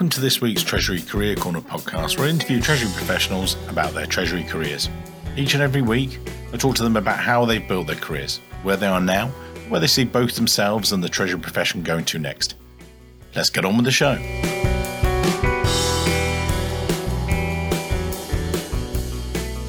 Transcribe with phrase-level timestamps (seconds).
[0.00, 4.06] Welcome to this week's Treasury Career Corner podcast, where I interview Treasury professionals about their
[4.06, 4.88] Treasury careers.
[5.36, 6.18] Each and every week,
[6.54, 9.28] I talk to them about how they've built their careers, where they are now,
[9.68, 12.54] where they see both themselves and the Treasury profession going to next.
[13.36, 14.14] Let's get on with the show.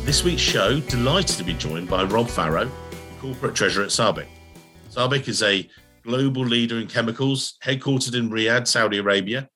[0.06, 2.72] This week's show, delighted to be joined by Rob Farrow,
[3.20, 4.28] Corporate Treasurer at SABIC.
[4.92, 5.70] SABIC is a
[6.04, 9.50] global leader in chemicals, headquartered in Riyadh, Saudi Arabia.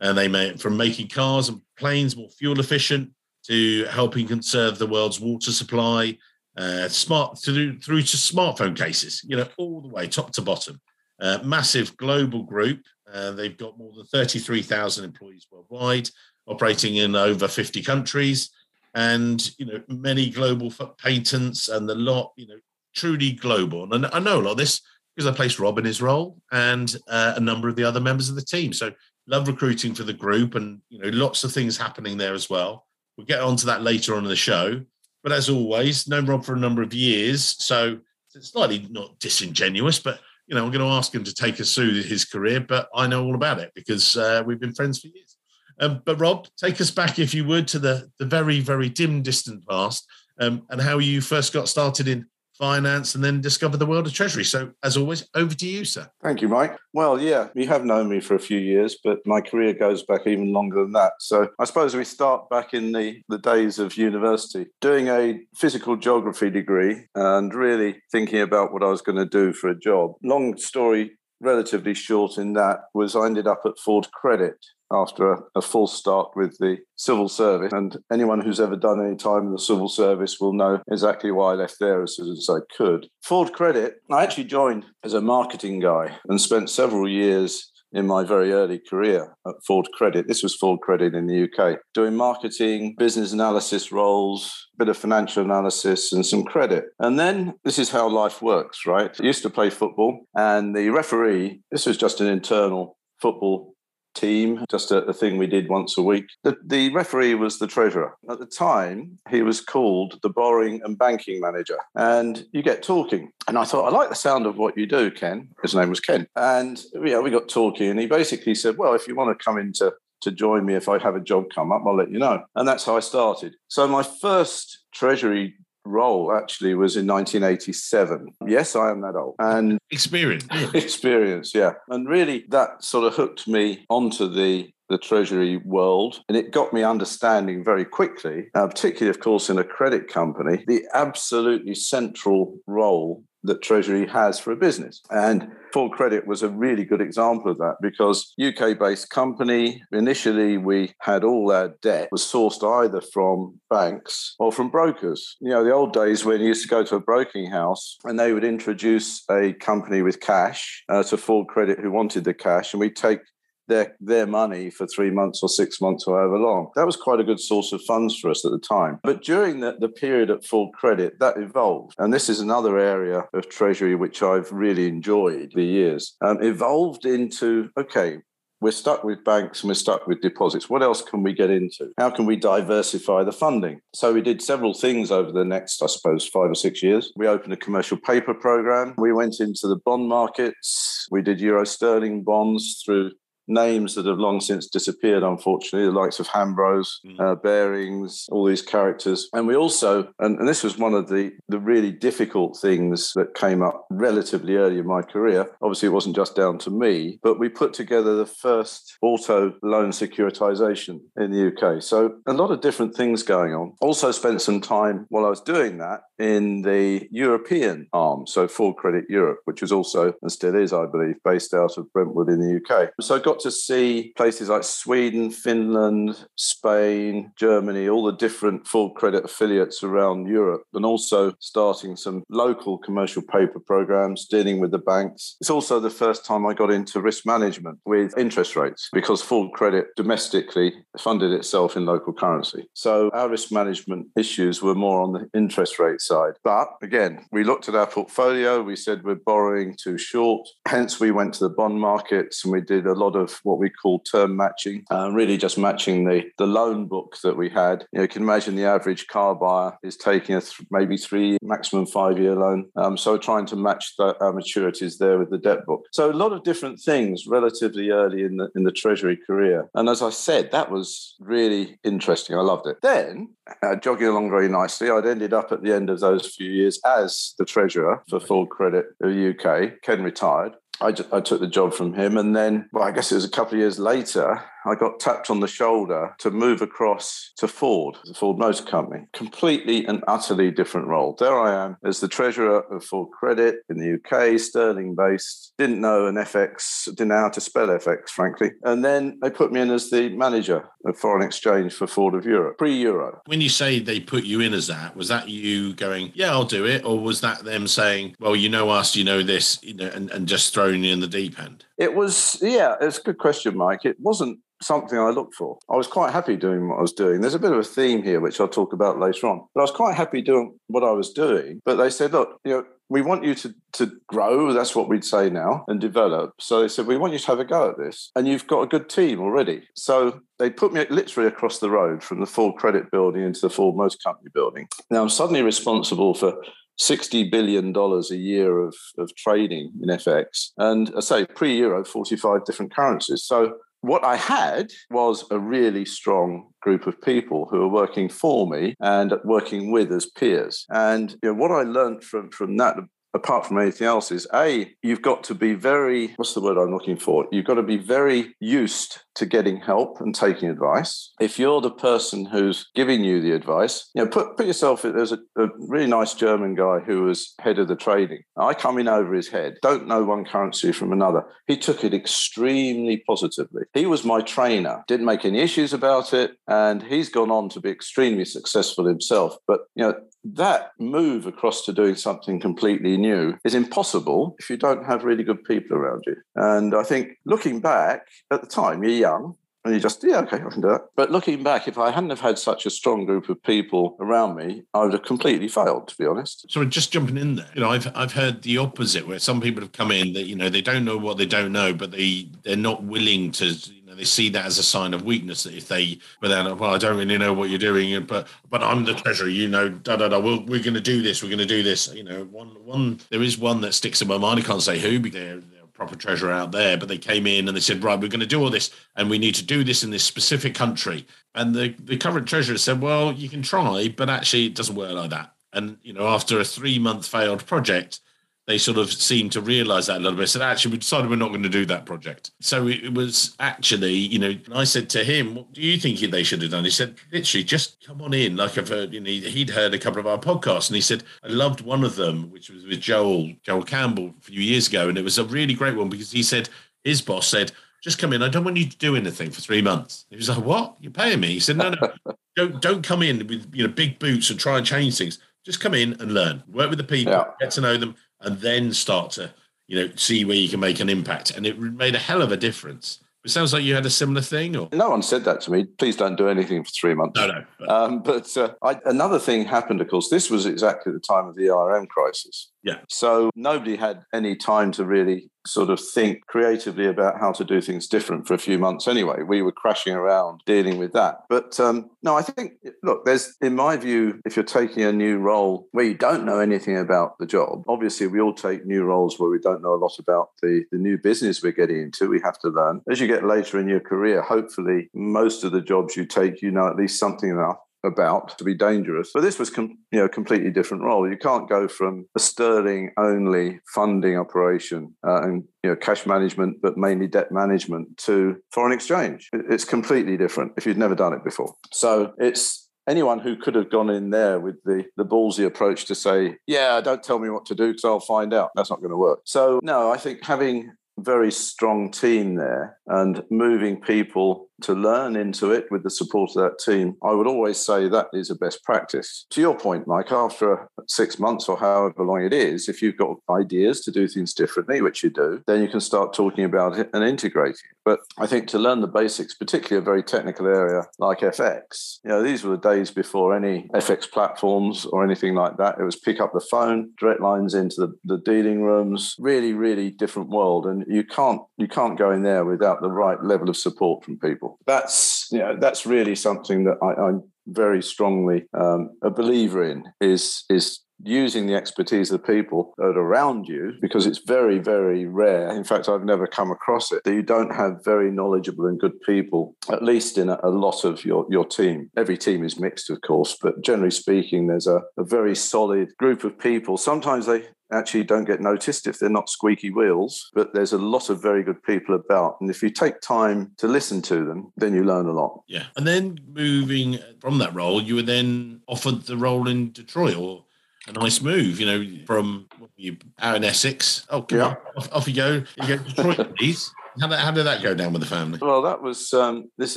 [0.00, 3.10] And they make from making cars and planes more fuel efficient
[3.46, 6.18] to helping conserve the world's water supply,
[6.56, 10.80] uh, smart through, through to smartphone cases, you know, all the way top to bottom.
[11.20, 12.82] Uh, massive global group.
[13.10, 16.10] Uh, they've got more than 33,000 employees worldwide,
[16.46, 18.50] operating in over 50 countries,
[18.94, 22.32] and you know many global patents and the lot.
[22.36, 22.58] You know,
[22.94, 23.92] truly global.
[23.94, 24.80] And I know a lot of this
[25.14, 28.28] because I placed Rob in his role and uh, a number of the other members
[28.28, 28.72] of the team.
[28.72, 28.92] So
[29.26, 32.86] love recruiting for the group and you know lots of things happening there as well.
[33.16, 34.82] We'll get onto that later on in the show.
[35.22, 37.98] But as always, known Rob for a number of years, so
[38.34, 41.74] it's slightly not disingenuous, but you know I'm going to ask him to take us
[41.74, 42.60] through his career.
[42.60, 45.36] But I know all about it because uh, we've been friends for years.
[45.78, 49.22] Um, but Rob, take us back, if you would, to the the very very dim
[49.22, 50.06] distant past
[50.40, 52.26] um, and how you first got started in
[52.58, 54.44] finance, and then discover the world of treasury.
[54.44, 56.08] So, as always, over to you, sir.
[56.22, 56.76] Thank you, Mike.
[56.92, 60.26] Well, yeah, you have known me for a few years, but my career goes back
[60.26, 61.12] even longer than that.
[61.20, 65.96] So, I suppose we start back in the, the days of university, doing a physical
[65.96, 70.12] geography degree and really thinking about what I was going to do for a job.
[70.22, 74.56] Long story relatively short in that was I ended up at Ford Credit
[74.92, 77.72] after a, a, full start with the civil service.
[77.72, 81.52] And anyone who's ever done any time in the civil service will know exactly why
[81.52, 83.08] I left there as soon as I could.
[83.22, 88.24] Ford Credit, I actually joined as a marketing guy and spent several years in my
[88.24, 90.26] very early career at Ford Credit.
[90.28, 94.96] This was Ford Credit in the UK, doing marketing, business analysis roles, a bit of
[94.96, 96.84] financial analysis, and some credit.
[96.98, 99.16] And then this is how life works, right?
[99.18, 103.75] I used to play football, and the referee, this was just an internal football
[104.16, 106.26] team, just a, a, thing we did once a week.
[106.42, 108.16] The, the referee was the treasurer.
[108.28, 111.78] At the time, he was called the borrowing and banking manager.
[111.94, 113.30] And you get talking.
[113.46, 115.48] And I thought, I like the sound of what you do, Ken.
[115.62, 116.26] His name was Ken.
[116.34, 117.90] And yeah, we got talking.
[117.90, 120.88] And he basically said, Well, if you want to come into to join me if
[120.88, 122.42] I have a job come up, I'll let you know.
[122.54, 123.54] And that's how I started.
[123.68, 125.54] So my first treasury
[125.86, 128.28] role actually was in 1987.
[128.46, 129.36] Yes, I am that old.
[129.38, 130.46] And experience.
[130.74, 131.74] experience, yeah.
[131.88, 136.72] And really that sort of hooked me onto the the treasury world and it got
[136.72, 142.56] me understanding very quickly uh, particularly of course in a credit company the absolutely central
[142.68, 145.02] role that Treasury has for a business.
[145.10, 150.58] And Ford Credit was a really good example of that because UK based company, initially
[150.58, 155.36] we had all our debt was sourced either from banks or from brokers.
[155.40, 158.18] You know, the old days when you used to go to a broking house and
[158.18, 162.72] they would introduce a company with cash uh, to Ford Credit who wanted the cash
[162.72, 163.20] and we'd take
[163.68, 166.70] their their money for three months or six months or however long.
[166.74, 169.00] That was quite a good source of funds for us at the time.
[169.02, 171.94] But during the, the period at Ford Credit, that evolved.
[171.98, 176.16] And this is another area of treasury which I've really enjoyed the years.
[176.20, 178.18] Um, evolved into okay,
[178.60, 180.70] we're stuck with banks and we're stuck with deposits.
[180.70, 181.92] What else can we get into?
[181.98, 183.80] How can we diversify the funding?
[183.94, 187.12] So we did several things over the next, I suppose, five or six years.
[187.16, 188.94] We opened a commercial paper program.
[188.96, 191.06] We went into the bond markets.
[191.10, 193.12] We did euro sterling bonds through
[193.48, 197.20] names that have long since disappeared, unfortunately, the likes of Hambros, mm.
[197.20, 199.28] uh, Barings, all these characters.
[199.32, 203.34] And we also, and, and, this was one of the, the really difficult things that
[203.34, 205.50] came up relatively early in my career.
[205.62, 209.90] Obviously, it wasn't just down to me, but we put together the first auto loan
[209.90, 211.82] securitization in the UK.
[211.82, 213.74] So a lot of different things going on.
[213.80, 218.76] Also spent some time while I was doing that in the European arm, so Ford
[218.76, 222.40] Credit Europe, which was also and still is, I believe, based out of Brentwood in
[222.40, 222.90] the UK.
[223.00, 228.94] So I got to see places like Sweden, Finland, Spain, Germany, all the different Ford
[228.94, 234.78] Credit affiliates around Europe, and also starting some local commercial paper programs dealing with the
[234.78, 235.36] banks.
[235.40, 239.52] It's also the first time I got into risk management with interest rates because Ford
[239.52, 242.68] Credit domestically funded itself in local currency.
[242.74, 246.34] So our risk management issues were more on the interest rate side.
[246.44, 250.48] But again, we looked at our portfolio, we said we're borrowing too short.
[250.66, 253.58] Hence, we went to the bond markets and we did a lot of of what
[253.58, 257.86] we call term matching, uh, really just matching the, the loan book that we had.
[257.92, 261.38] You, know, you can imagine the average car buyer is taking a th- maybe three,
[261.42, 262.70] maximum five year loan.
[262.76, 265.86] Um, so trying to match the uh, maturities there with the debt book.
[265.92, 269.68] So a lot of different things relatively early in the in the treasury career.
[269.74, 272.36] And as I said, that was really interesting.
[272.36, 272.80] I loved it.
[272.82, 276.50] Then uh, jogging along very nicely, I'd ended up at the end of those few
[276.50, 279.82] years as the treasurer for Ford Credit of the UK.
[279.82, 280.54] Ken retired.
[280.80, 282.16] I, just, I took the job from him.
[282.16, 285.30] And then, well, I guess it was a couple of years later, I got tapped
[285.30, 289.06] on the shoulder to move across to Ford, the Ford Motor Company.
[289.12, 291.16] Completely and utterly different role.
[291.18, 295.52] There I am as the treasurer of Ford Credit in the UK, sterling based.
[295.56, 298.50] Didn't know an FX, didn't know how to spell FX, frankly.
[298.64, 302.26] And then they put me in as the manager of foreign exchange for Ford of
[302.26, 303.20] Europe, pre Euro.
[303.26, 306.44] When you say they put you in as that, was that you going, yeah, I'll
[306.44, 306.84] do it?
[306.84, 310.10] Or was that them saying, well, you know us, you know this, you know, and,
[310.10, 311.64] and just throwing you in the deep end?
[311.78, 313.84] It was, yeah, it's a good question, Mike.
[313.84, 315.58] It wasn't something I looked for.
[315.70, 317.20] I was quite happy doing what I was doing.
[317.20, 319.46] There's a bit of a theme here, which I'll talk about later on.
[319.54, 321.60] But I was quite happy doing what I was doing.
[321.64, 324.52] But they said, look, you know, we want you to, to grow.
[324.52, 326.34] That's what we'd say now and develop.
[326.40, 328.10] So they said, we want you to have a go at this.
[328.14, 329.62] And you've got a good team already.
[329.74, 333.50] So they put me literally across the road from the Ford Credit building into the
[333.50, 334.68] Ford Motor Company building.
[334.90, 336.40] Now I'm suddenly responsible for
[336.80, 340.50] $60 billion a year of, of trading in FX.
[340.58, 343.24] And I say pre Euro, 45 different currencies.
[343.24, 348.48] So what I had was a really strong group of people who are working for
[348.48, 350.66] me and working with as peers.
[350.70, 352.76] And you know, what I learned from, from that
[353.14, 356.70] apart from anything else is a you've got to be very what's the word i'm
[356.70, 361.12] looking for you've got to be very used to getting help and taking advice.
[361.20, 365.12] If you're the person who's giving you the advice you know put, put yourself there's
[365.12, 368.22] a, a really nice german guy who was head of the trading.
[368.36, 371.24] I come in over his head don't know one currency from another.
[371.46, 373.62] He took it extremely positively.
[373.74, 377.60] He was my trainer didn't make any issues about it and he's gone on to
[377.60, 379.36] be extremely successful himself.
[379.46, 379.94] But you know
[380.34, 385.22] that move across to doing something completely new is impossible if you don't have really
[385.22, 386.16] good people around you.
[386.34, 390.36] And I think looking back at the time, you're young, and you just, yeah, okay,
[390.36, 390.84] I can do that.
[390.94, 394.36] But looking back, if I hadn't have had such a strong group of people around
[394.36, 396.46] me, I would have completely failed, to be honest.
[396.48, 399.62] So just jumping in there, you know, I've I've heard the opposite, where some people
[399.62, 402.28] have come in that you know they don't know what they don't know, but they
[402.44, 403.46] they're not willing to.
[403.46, 405.42] You know, they see that as a sign of weakness.
[405.42, 408.62] That if they, but then, well, I don't really know what you're doing, but but
[408.62, 410.18] I'm the treasurer, you know, da da da.
[410.20, 411.22] We're, we're going to do this.
[411.22, 411.92] We're going to do this.
[411.92, 413.00] You know, one one.
[413.10, 414.38] There is one that sticks in my mind.
[414.40, 417.56] I can't say who, because they're proper treasure out there, but they came in and
[417.56, 419.84] they said, right, we're going to do all this and we need to do this
[419.84, 421.06] in this specific country.
[421.34, 424.92] And the, the current treasurer said, well, you can try, but actually it doesn't work
[424.92, 425.34] like that.
[425.52, 428.00] And, you know, after a three month failed project,
[428.46, 430.28] they sort of seemed to realize that a little bit.
[430.28, 432.30] So actually, we decided we're not going to do that project.
[432.40, 436.22] So it was actually, you know, I said to him, what do you think they
[436.22, 436.64] should have done?
[436.64, 438.36] He said, literally, just come on in.
[438.36, 441.02] Like I've heard, you know, he'd heard a couple of our podcasts and he said,
[441.24, 444.88] I loved one of them, which was with Joel, Joel Campbell a few years ago.
[444.88, 446.48] And it was a really great one because he said,
[446.84, 447.50] his boss said,
[447.82, 448.22] just come in.
[448.22, 450.06] I don't want you to do anything for three months.
[450.08, 450.76] He was like, what?
[450.80, 451.28] You're paying me?
[451.28, 454.56] He said, no, no, don't, don't come in with, you know, big boots and try
[454.56, 455.18] and change things.
[455.44, 457.24] Just come in and learn, work with the people, yeah.
[457.40, 459.32] get to know them and then start to
[459.66, 461.36] you know see where you can make an impact.
[461.36, 463.00] And it made a hell of a difference.
[463.24, 464.68] It sounds like you had a similar thing or?
[464.72, 465.64] No one said that to me.
[465.64, 467.18] Please don't do anything for three months.
[467.18, 470.08] No no but, um, but uh, I, another thing happened of course.
[470.08, 474.70] This was exactly the time of the ERM crisis yeah so nobody had any time
[474.72, 478.58] to really sort of think creatively about how to do things different for a few
[478.58, 479.22] months anyway.
[479.22, 481.20] We were crashing around dealing with that.
[481.28, 485.18] But um, no, I think, look, there's, in my view, if you're taking a new
[485.18, 489.18] role where you don't know anything about the job, obviously we all take new roles
[489.18, 492.08] where we don't know a lot about the, the new business we're getting into.
[492.08, 492.82] We have to learn.
[492.90, 496.50] As you get later in your career, hopefully most of the jobs you take, you
[496.50, 499.10] know at least something enough about to be dangerous.
[499.14, 501.08] But this was com- you know a completely different role.
[501.08, 506.58] You can't go from a sterling only funding operation uh, and you know cash management,
[506.62, 509.28] but mainly debt management to foreign exchange.
[509.32, 511.54] It's completely different if you'd never done it before.
[511.72, 515.94] So it's anyone who could have gone in there with the, the ballsy approach to
[515.94, 518.50] say, yeah, don't tell me what to do because I'll find out.
[518.54, 519.20] That's not going to work.
[519.24, 525.50] So, no, I think having very strong team there and moving people to learn into
[525.50, 528.64] it with the support of that team, I would always say that is a best
[528.64, 529.26] practice.
[529.30, 533.16] To your point, Mike, after six months or however long it is, if you've got
[533.30, 536.90] ideas to do things differently, which you do, then you can start talking about it
[536.92, 537.76] and integrating it.
[537.84, 542.10] But I think to learn the basics, particularly a very technical area like FX, you
[542.10, 545.78] know, these were the days before any FX platforms or anything like that.
[545.78, 549.90] It was pick up the phone, direct lines into the, the dealing rooms, really, really
[549.90, 550.66] different world.
[550.66, 554.18] And you can't you can't go in there without the right level of support from
[554.18, 554.45] people.
[554.66, 559.84] That's you know, that's really something that I, I'm very strongly um, a believer in
[560.00, 565.04] is is using the expertise of the people that around you because it's very very
[565.04, 568.80] rare in fact i've never come across it that you don't have very knowledgeable and
[568.80, 572.58] good people at least in a, a lot of your, your team every team is
[572.58, 577.26] mixed of course but generally speaking there's a, a very solid group of people sometimes
[577.26, 580.30] they actually don't get noticed if they're not squeaky wheels.
[580.34, 582.36] But there's a lot of very good people about.
[582.40, 585.42] And if you take time to listen to them, then you learn a lot.
[585.48, 585.64] Yeah.
[585.76, 590.44] And then moving from that role, you were then offered the role in Detroit or
[590.86, 594.06] a nice move, you know, from you out in Essex.
[594.10, 594.42] Oh, yeah.
[594.42, 595.42] on, off, off, you go.
[595.62, 596.72] You go Detroit, please.
[597.00, 598.38] How did, how did that go down with the family?
[598.40, 599.76] Well, that was um, this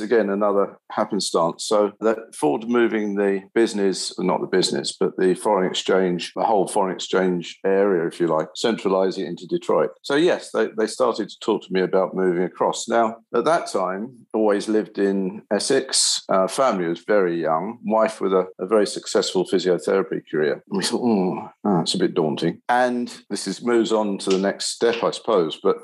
[0.00, 1.64] again another happenstance.
[1.64, 6.66] So that Ford moving the business, not the business, but the foreign exchange, the whole
[6.66, 9.90] foreign exchange area, if you like, centralize it into Detroit.
[10.02, 12.88] So yes, they, they started to talk to me about moving across.
[12.88, 16.22] Now at that time, always lived in Essex.
[16.28, 17.78] Uh, family was very young.
[17.84, 20.62] Wife with a, a very successful physiotherapy career.
[20.70, 22.62] And we thought, oh, oh, it's a bit daunting.
[22.68, 25.58] And this is moves on to the next step, I suppose.
[25.62, 25.76] But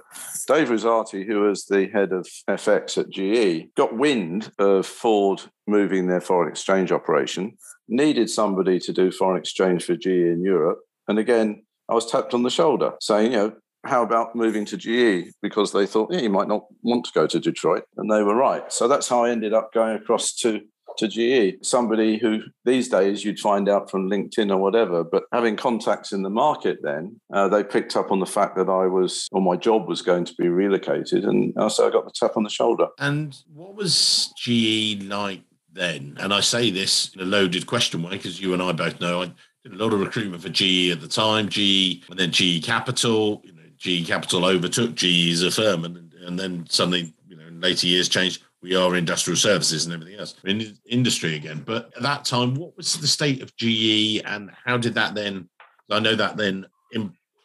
[0.46, 6.06] Dave Rosati who was the head of FX at GE, got wind of Ford moving
[6.06, 7.56] their foreign exchange operation,
[7.88, 10.78] needed somebody to do foreign exchange for GE in Europe.
[11.08, 13.52] And again, I was tapped on the shoulder saying, you know,
[13.84, 15.32] how about moving to GE?
[15.42, 17.84] Because they thought, yeah, you might not want to go to Detroit.
[17.96, 18.72] And they were right.
[18.72, 20.60] So that's how I ended up going across to
[20.98, 25.04] to GE, somebody who these days you'd find out from LinkedIn or whatever.
[25.04, 28.68] But having contacts in the market, then uh, they picked up on the fact that
[28.68, 32.12] I was, or my job was going to be relocated, and so I got the
[32.14, 32.88] tap on the shoulder.
[32.98, 36.16] And what was GE like then?
[36.20, 39.22] And I say this in a loaded question way because you and I both know
[39.22, 42.64] I did a lot of recruitment for GE at the time, GE, and then GE
[42.64, 43.42] Capital.
[43.44, 47.46] You know, GE Capital overtook GE as a firm, and and then suddenly, you know,
[47.46, 51.62] in later years changed we are industrial services and everything else in industry again.
[51.64, 55.48] But at that time, what was the state of GE and how did that then?
[55.88, 56.66] I know that then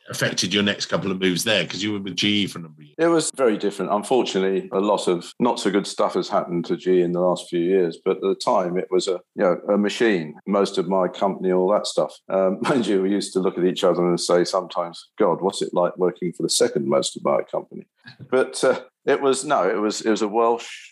[0.09, 2.81] affected your next couple of moves there because you were with GE for a number
[2.81, 2.95] of years.
[2.97, 3.91] It was very different.
[3.91, 7.49] Unfortunately, a lot of not so good stuff has happened to GE in the last
[7.49, 10.35] few years, but at the time it was a you know a machine.
[10.45, 12.13] Most of my company, all that stuff.
[12.29, 15.61] Um, mind you, we used to look at each other and say sometimes, "God, what's
[15.61, 17.85] it like working for the second most of my company?"
[18.29, 20.91] But uh, it was no, it was it was a Welch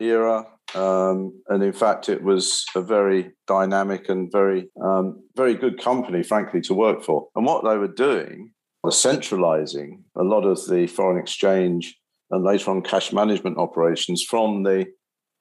[0.00, 0.46] era.
[0.74, 6.22] Um, and in fact, it was a very dynamic and very, um, very good company,
[6.22, 7.28] frankly, to work for.
[7.34, 8.52] And what they were doing
[8.82, 11.96] was centralizing a lot of the foreign exchange
[12.30, 14.86] and later on cash management operations from the,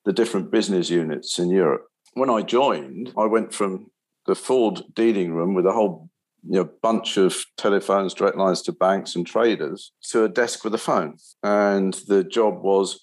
[0.05, 1.85] the different business units in Europe.
[2.13, 3.91] When I joined, I went from
[4.25, 6.09] the Ford dealing room with a whole
[6.47, 10.73] you know, bunch of telephones, direct lines to banks and traders, to a desk with
[10.73, 11.17] a phone.
[11.43, 12.99] And the job was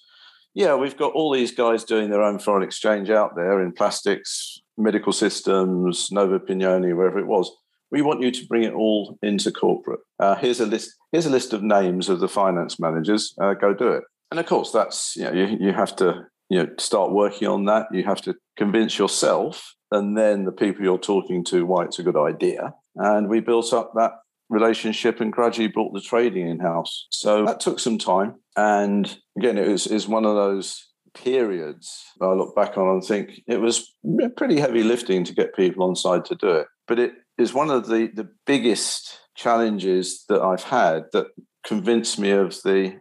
[0.57, 4.59] yeah, we've got all these guys doing their own foreign exchange out there in plastics,
[4.75, 7.51] medical systems, Nuovo Pignone, wherever it was.
[7.91, 9.99] We want you to bring it all into corporate.
[10.19, 10.95] Uh, here's a list.
[11.11, 13.35] Here's a list of names of the finance managers.
[13.39, 14.03] Uh, go do it.
[14.31, 17.65] And of course, that's you know you, you have to you know start working on
[17.65, 17.85] that.
[17.91, 22.03] You have to convince yourself, and then the people you're talking to why it's a
[22.03, 22.73] good idea.
[22.95, 24.13] And we built up that
[24.49, 27.07] relationship and gradually brought the trading in house.
[27.11, 28.35] So that took some time.
[28.55, 33.41] And again, it was is one of those periods I look back on and think
[33.47, 33.93] it was
[34.35, 36.67] pretty heavy lifting to get people on side to do it.
[36.87, 41.27] But it is one of the, the biggest challenges that I've had that
[41.65, 42.99] convinced me of the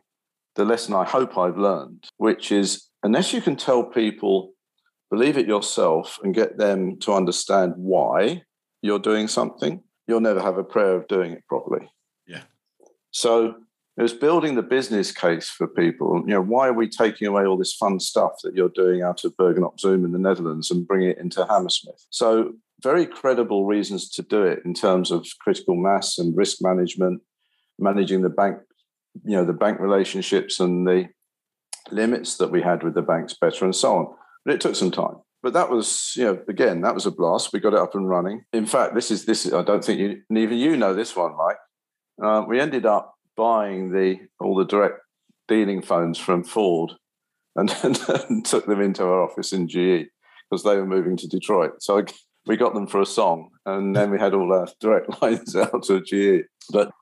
[0.56, 4.54] the lesson I hope I've learned, which is unless you can tell people,
[5.10, 8.42] believe it yourself and get them to understand why
[8.80, 11.90] you're doing something, you'll never have a prayer of doing it properly.
[12.26, 12.42] Yeah.
[13.10, 13.56] So
[13.96, 16.20] it was building the business case for people.
[16.26, 19.24] You know, why are we taking away all this fun stuff that you're doing out
[19.24, 22.06] of Bergen op Zoom in the Netherlands and bringing it into Hammersmith?
[22.10, 27.22] So very credible reasons to do it in terms of critical mass and risk management,
[27.78, 28.58] managing the bank,
[29.24, 31.08] you know, the bank relationships and the
[31.90, 34.14] limits that we had with the banks better and so on.
[34.44, 37.52] But it took some time but that was, you know, again, that was a blast.
[37.52, 38.44] We got it up and running.
[38.52, 39.52] In fact, this is this.
[39.52, 41.56] I don't think you, even you know this one, Mike.
[42.22, 45.00] Uh, we ended up buying the all the direct
[45.48, 46.92] dealing phones from Ford
[47.54, 47.74] and,
[48.28, 50.08] and took them into our office in GE
[50.50, 51.82] because they were moving to Detroit.
[51.82, 52.04] So I,
[52.46, 55.82] we got them for a song, and then we had all our direct lines out
[55.84, 56.46] to GE.
[56.70, 56.92] But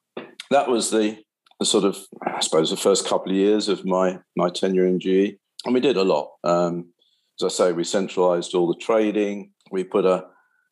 [0.50, 1.19] that was the,
[1.61, 5.00] the sort of, I suppose, the first couple of years of my my tenure in
[5.00, 6.31] GE, and we did a lot.
[6.45, 6.93] Um,
[7.41, 9.50] as I say, we centralised all the trading.
[9.71, 10.26] We put a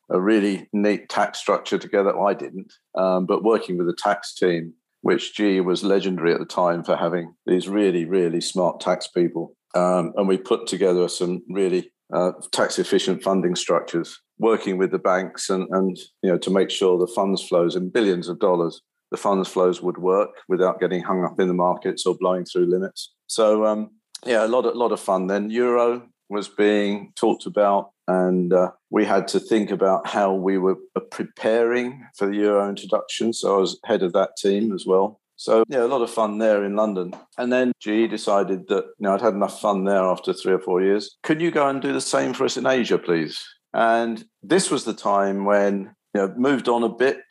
[0.09, 2.19] a really neat tax structure together.
[2.19, 6.45] I didn't, um, but working with the tax team, which G was legendary at the
[6.45, 9.55] time for having these really, really smart tax people.
[9.75, 14.99] Um, and we put together some really uh, tax efficient funding structures, working with the
[14.99, 18.81] banks and, and you know to make sure the funds flows in billions of dollars,
[19.09, 22.69] the funds flows would work without getting hung up in the markets or blowing through
[22.69, 23.13] limits.
[23.27, 23.89] So um,
[24.25, 25.27] yeah, a lot of lot of fun.
[25.27, 30.57] Then Euro was being talked about, and uh, we had to think about how we
[30.57, 33.31] were uh, preparing for the Euro introduction.
[33.33, 35.19] So I was head of that team as well.
[35.35, 37.13] So yeah, a lot of fun there in London.
[37.37, 40.59] And then GE decided that you know I'd had enough fun there after three or
[40.59, 41.17] four years.
[41.23, 43.43] Could you go and do the same for us in Asia, please?
[43.73, 47.21] And this was the time when you know moved on a bit.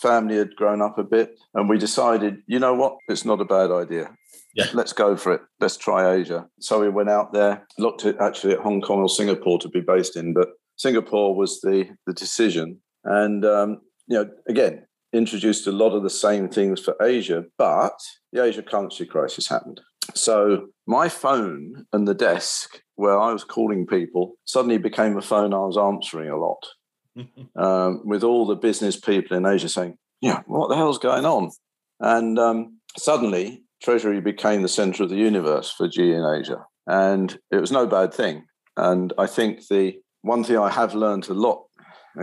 [0.00, 3.44] Family had grown up a bit, and we decided, you know what, it's not a
[3.44, 4.10] bad idea.
[4.54, 4.66] Yeah.
[4.74, 5.40] Let's go for it.
[5.60, 6.46] Let's try Asia.
[6.60, 9.80] So we went out there, looked at actually at Hong Kong or Singapore to be
[9.80, 12.80] based in, but Singapore was the the decision.
[13.04, 17.98] And um, you know, again, introduced a lot of the same things for Asia, but
[18.32, 19.80] the Asia currency crisis happened.
[20.14, 25.54] So my phone and the desk where I was calling people suddenly became a phone
[25.54, 26.66] I was answering a lot.
[27.56, 31.50] um, with all the business people in Asia saying, "Yeah, what the hell's going on?"
[32.00, 36.64] And um, suddenly Treasury became the center of the universe for GE in Asia.
[36.86, 38.44] And it was no bad thing.
[38.76, 41.64] And I think the one thing I have learned a lot,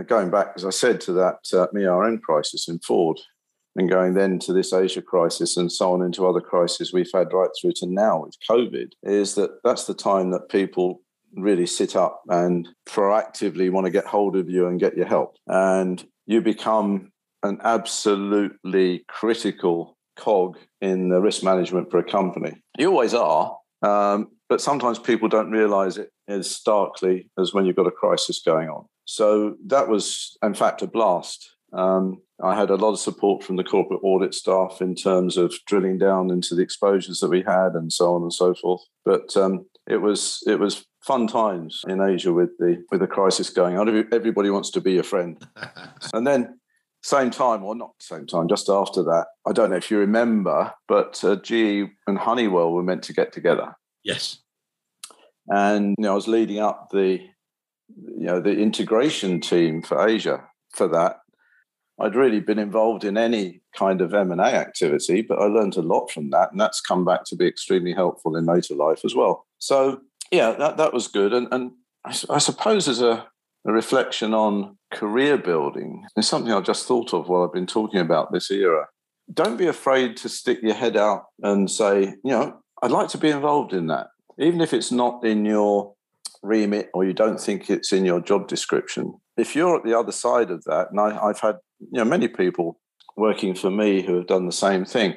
[0.06, 3.18] going back, as I said, to that uh, ERM crisis in Ford,
[3.76, 7.32] and going then to this Asia crisis and so on into other crises we've had
[7.32, 11.02] right through to now with COVID, is that that's the time that people
[11.36, 15.36] really sit up and proactively want to get hold of you and get your help.
[15.46, 17.12] And you become
[17.42, 22.62] an absolutely critical cog in the risk management for a company.
[22.78, 27.76] You always are, um, but sometimes people don't realize it as starkly as when you've
[27.76, 28.86] got a crisis going on.
[29.04, 31.56] So that was, in fact, a blast.
[31.72, 35.54] Um, I had a lot of support from the corporate audit staff in terms of
[35.66, 38.82] drilling down into the exposures that we had and so on and so forth.
[39.04, 43.50] But um, it was it was fun times in Asia with the with the crisis
[43.50, 44.06] going on.
[44.12, 45.44] Everybody wants to be a friend,
[46.14, 46.59] and then
[47.02, 49.26] same time, or not same time, just after that.
[49.46, 53.32] I don't know if you remember, but uh, GE and Honeywell were meant to get
[53.32, 53.74] together.
[54.04, 54.38] Yes.
[55.48, 57.20] And you know, I was leading up the
[57.88, 60.44] you know the integration team for Asia
[60.74, 61.20] for that.
[62.00, 65.76] I'd really been involved in any kind of M and A activity, but I learned
[65.76, 69.04] a lot from that, and that's come back to be extremely helpful in later life
[69.04, 69.46] as well.
[69.58, 71.72] So yeah, that that was good, and and
[72.04, 73.26] I, I suppose as a
[73.66, 78.00] a reflection on career building is something I've just thought of while I've been talking
[78.00, 78.86] about this era.
[79.32, 83.18] Don't be afraid to stick your head out and say, you know, I'd like to
[83.18, 85.94] be involved in that, even if it's not in your
[86.42, 89.14] remit or you don't think it's in your job description.
[89.36, 92.28] If you're at the other side of that, and I, have had you know many
[92.28, 92.80] people
[93.16, 95.16] working for me who have done the same thing.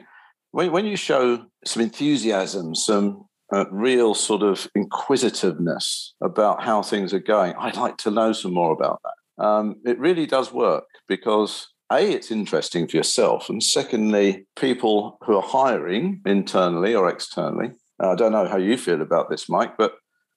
[0.51, 7.13] When, when you show some enthusiasm, some uh, real sort of inquisitiveness about how things
[7.13, 7.53] are going.
[7.57, 9.43] I'd like to know some more about that.
[9.43, 15.35] Um, it really does work because a it's interesting for yourself, and secondly, people who
[15.35, 17.71] are hiring internally or externally.
[17.99, 19.95] I don't know how you feel about this, Mike, but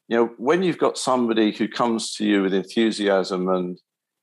[0.08, 3.78] you know when you've got somebody who comes to you with enthusiasm and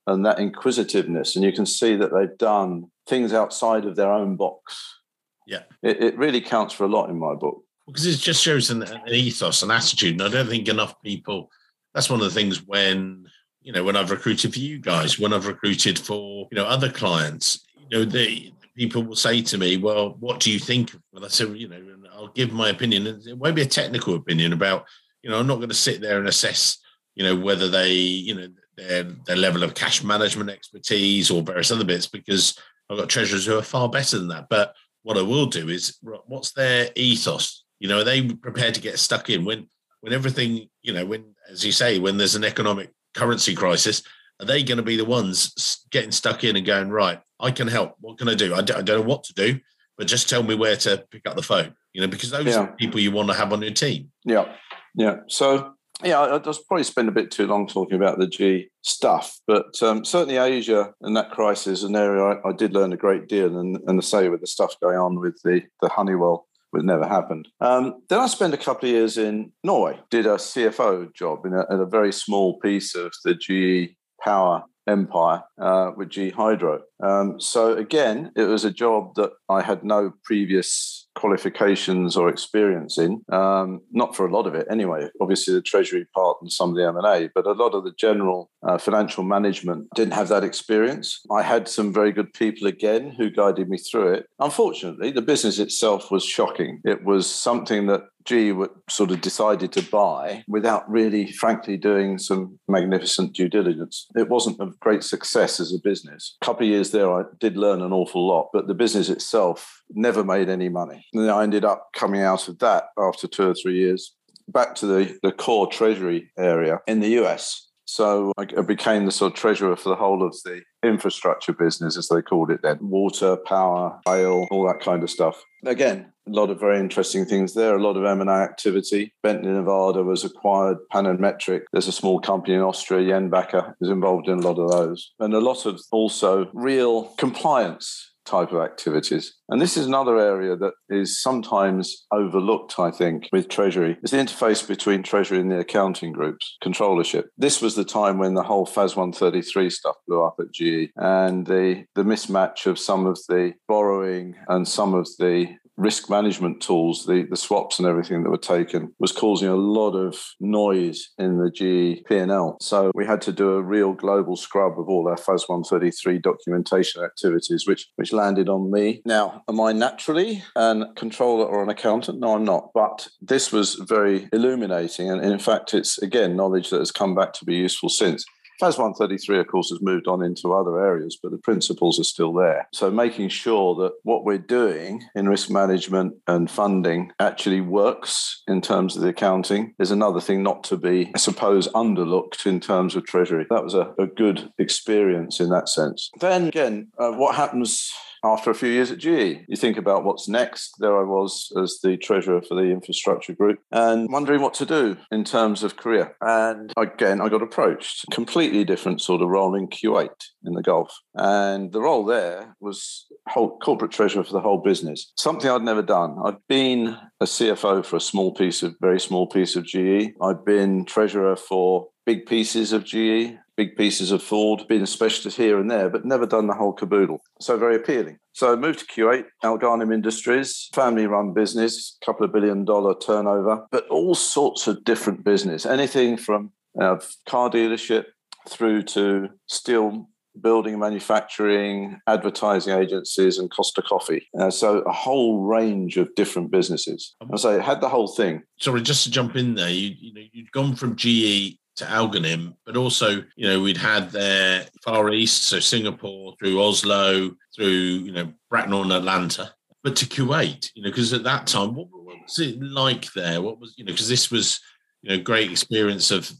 [0.06, 4.36] and that inquisitiveness, and you can see that they've done things outside of their own
[4.36, 5.00] box.
[5.46, 8.70] Yeah, it, it really counts for a lot in my book because it just shows
[8.70, 10.12] an, an ethos, an attitude.
[10.12, 11.50] And I don't think enough people.
[11.92, 13.26] That's one of the things when
[13.62, 16.90] you know when I've recruited for you guys, when I've recruited for you know other
[16.90, 21.24] clients, you know the people will say to me, "Well, what do you think?" Well,
[21.24, 21.80] I say, you know,
[22.12, 23.06] I'll give my opinion.
[23.06, 24.86] It won't be a technical opinion about
[25.22, 25.38] you know.
[25.38, 26.78] I'm not going to sit there and assess
[27.14, 31.70] you know whether they you know their their level of cash management expertise or various
[31.70, 32.58] other bits because
[32.90, 34.48] I've got treasurers who are far better than that.
[34.48, 38.80] But what I will do is what's their ethos you know, are they prepared to
[38.80, 39.68] get stuck in when
[40.00, 44.02] when everything, you know, when as you say, when there's an economic currency crisis,
[44.40, 47.20] are they going to be the ones getting stuck in and going right?
[47.40, 47.96] I can help.
[48.00, 48.54] What can I do?
[48.54, 49.60] I d- I don't know what to do,
[49.98, 51.74] but just tell me where to pick up the phone.
[51.92, 52.60] You know, because those yeah.
[52.60, 54.10] are people you want to have on your team.
[54.24, 54.50] Yeah,
[54.94, 55.16] yeah.
[55.28, 59.38] So yeah, I just probably spend a bit too long talking about the G stuff,
[59.46, 62.96] but um, certainly Asia and that crisis is an area I, I, did learn a
[62.96, 66.46] great deal, and and the say with the stuff going on with the the Honeywell
[66.76, 67.48] it never happened.
[67.60, 71.54] Um, then I spent a couple of years in Norway, did a CFO job in
[71.54, 76.82] a, in a very small piece of the GE power empire uh, with G Hydro.
[77.02, 82.98] Um, so again, it was a job that I had no previous qualifications or experience
[82.98, 83.22] in.
[83.32, 85.08] Um, not for a lot of it, anyway.
[85.20, 87.84] Obviously, the treasury part and some of the M and A, but a lot of
[87.84, 91.20] the general uh, financial management didn't have that experience.
[91.30, 94.26] I had some very good people again who guided me through it.
[94.40, 96.80] Unfortunately, the business itself was shocking.
[96.84, 98.54] It was something that G
[98.88, 104.06] sort of decided to buy without really, frankly, doing some magnificent due diligence.
[104.16, 106.36] It wasn't a great success as a business.
[106.42, 109.82] A couple of years there, I did learn an awful lot, but the business itself
[109.90, 111.06] never made any money.
[111.12, 114.14] And I ended up coming out of that after two or three years
[114.48, 117.63] back to the, the core treasury area in the US.
[117.84, 122.08] So I became the sort of treasurer for the whole of the infrastructure business, as
[122.08, 125.42] they called it then water, power, rail, all that kind of stuff.
[125.64, 129.12] Again, a lot of very interesting things there, a lot of M&A activity.
[129.22, 131.62] Bentley Nevada was acquired, Panametric.
[131.72, 135.12] There's a small company in Austria, Jenbacher, is involved in a lot of those.
[135.20, 139.34] And a lot of also real compliance type of activities.
[139.48, 143.98] And this is another area that is sometimes overlooked, I think, with Treasury.
[144.02, 147.24] It's the interface between Treasury and the accounting groups, controllership.
[147.36, 151.46] This was the time when the whole FAS 133 stuff blew up at GE and
[151.46, 157.06] the, the mismatch of some of the borrowing and some of the risk management tools,
[157.06, 161.38] the, the swaps and everything that were taken, was causing a lot of noise in
[161.38, 162.56] the GE P&L.
[162.60, 167.02] So we had to do a real global scrub of all our FAS 133 documentation
[167.02, 169.02] activities, which, which landed on me.
[169.04, 172.20] Now, am I naturally a controller or an accountant?
[172.20, 172.70] No, I'm not.
[172.74, 175.10] But this was very illuminating.
[175.10, 178.24] And in fact, it's, again, knowledge that has come back to be useful since.
[178.60, 182.32] FAS 133, of course, has moved on into other areas, but the principles are still
[182.32, 182.68] there.
[182.72, 188.60] So making sure that what we're doing in risk management and funding actually works in
[188.60, 192.94] terms of the accounting is another thing not to be, I suppose, underlooked in terms
[192.94, 193.46] of Treasury.
[193.50, 196.10] That was a, a good experience in that sense.
[196.20, 197.92] Then again, uh, what happens
[198.24, 199.44] after a few years at GE.
[199.48, 200.76] You think about what's next.
[200.78, 204.96] There I was as the treasurer for the infrastructure group and wondering what to do
[205.12, 206.16] in terms of career.
[206.20, 208.06] And again, I got approached.
[208.10, 210.96] Completely different sort of role in Kuwait in the Gulf.
[211.14, 215.12] And the role there was whole corporate treasurer for the whole business.
[215.16, 216.16] Something I'd never done.
[216.24, 220.12] I'd been a CFO for a small piece of very small piece of GE.
[220.22, 225.36] I'd been treasurer for big pieces of GE big pieces of Ford, been a specialist
[225.36, 227.20] here and there, but never done the whole caboodle.
[227.40, 228.18] So very appealing.
[228.32, 232.94] So I moved to Kuwait, Al Ghanim Industries, family run business, couple of billion dollar
[232.98, 236.96] turnover, but all sorts of different business, anything from uh,
[237.28, 238.06] car dealership
[238.48, 240.08] through to steel
[240.40, 244.26] building, manufacturing, advertising agencies, and Costa Coffee.
[244.38, 247.14] Uh, so a whole range of different businesses.
[247.32, 248.42] I say, it had the whole thing.
[248.58, 252.08] Sorry, just to jump in there, you, you know, you'd gone from GE to Al
[252.08, 257.66] Ghanim, but also, you know, we'd had their Far East, so Singapore through Oslo, through,
[257.66, 259.52] you know, Bracknell and Atlanta,
[259.82, 263.42] but to Kuwait, you know, because at that time, what, what, was it like there?
[263.42, 264.60] What was, you know, because this was,
[265.02, 266.32] you know, great experience of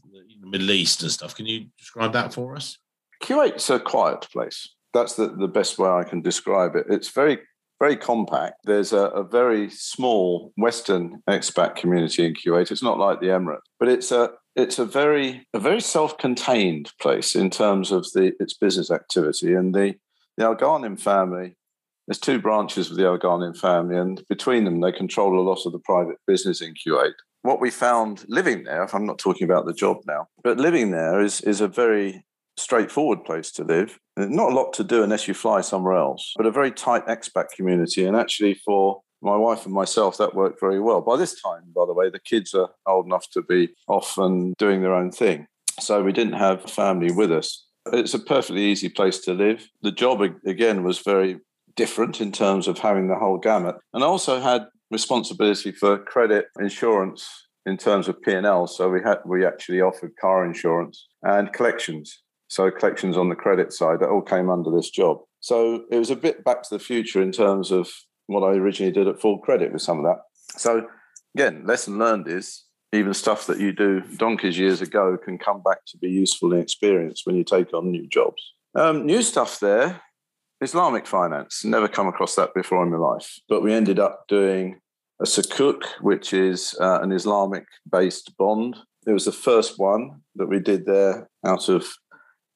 [0.45, 1.35] the Middle East and stuff.
[1.35, 2.77] Can you describe that for us?
[3.23, 4.69] Kuwait's a quiet place.
[4.93, 6.85] That's the, the best way I can describe it.
[6.89, 7.39] It's very
[7.79, 8.55] very compact.
[8.63, 12.71] There's a, a, very small Western expat community in Kuwait.
[12.71, 17.35] It's not like the Emirates, but it's a it's a very a very self-contained place
[17.35, 19.53] in terms of the its business activity.
[19.53, 19.95] And the
[20.37, 21.57] the Al Ghanim family,
[22.07, 25.65] there's two branches of the Al Ghanim family, and between them they control a lot
[25.65, 27.13] of the private business in Kuwait.
[27.45, 30.89] What we found living there, if I'm not talking about the job now, but living
[30.89, 32.25] there is is a very
[32.57, 33.99] straightforward place to live.
[34.17, 37.51] Not a lot to do unless you fly somewhere else, but a very tight expat
[37.55, 38.03] community.
[38.03, 41.01] And actually, for my wife and myself, that worked very well.
[41.01, 44.55] By this time, by the way, the kids are old enough to be off and
[44.57, 45.45] doing their own thing.
[45.79, 47.63] So we didn't have family with us.
[47.93, 49.69] It's a perfectly easy place to live.
[49.83, 51.41] The job, again, was very
[51.75, 53.75] different in terms of having the whole gamut.
[53.93, 58.67] And I also had responsibility for credit insurance in terms of P&L.
[58.67, 62.21] So we had we actually offered car insurance and collections.
[62.47, 65.17] So collections on the credit side, that all came under this job.
[65.39, 67.89] So it was a bit back to the future in terms of
[68.27, 70.21] what I originally did at Ford credit with some of that.
[70.59, 70.87] So
[71.35, 75.85] again, lesson learned is even stuff that you do donkeys years ago can come back
[75.87, 78.53] to be useful in experience when you take on new jobs.
[78.75, 80.01] Um, new stuff there,
[80.61, 81.65] Islamic finance.
[81.65, 84.79] Never come across that before in my life, but we ended up doing
[85.21, 88.77] a sukuk, which is uh, an Islamic based bond.
[89.07, 91.85] It was the first one that we did there out of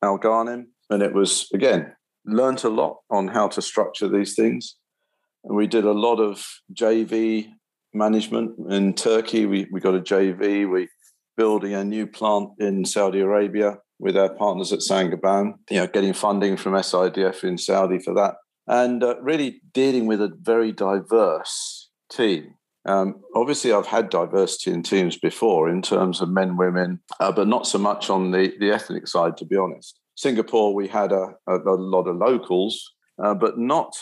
[0.02, 0.66] Al Ghanim.
[0.90, 1.94] And it was, again,
[2.26, 4.76] learnt a lot on how to structure these things.
[5.44, 7.52] And we did a lot of JV
[7.94, 9.46] management in Turkey.
[9.46, 10.70] We, we got a JV.
[10.70, 10.88] We
[11.38, 16.14] building a new plant in Saudi Arabia with our partners at Saint-Gobain, you know, getting
[16.14, 18.36] funding from SIDF in Saudi for that.
[18.68, 22.56] And uh, really dealing with a very diverse team.
[22.86, 27.48] Um, obviously, I've had diversity in teams before in terms of men, women, uh, but
[27.48, 30.00] not so much on the, the ethnic side, to be honest.
[30.16, 33.94] Singapore, we had a, a, a lot of locals, uh, but not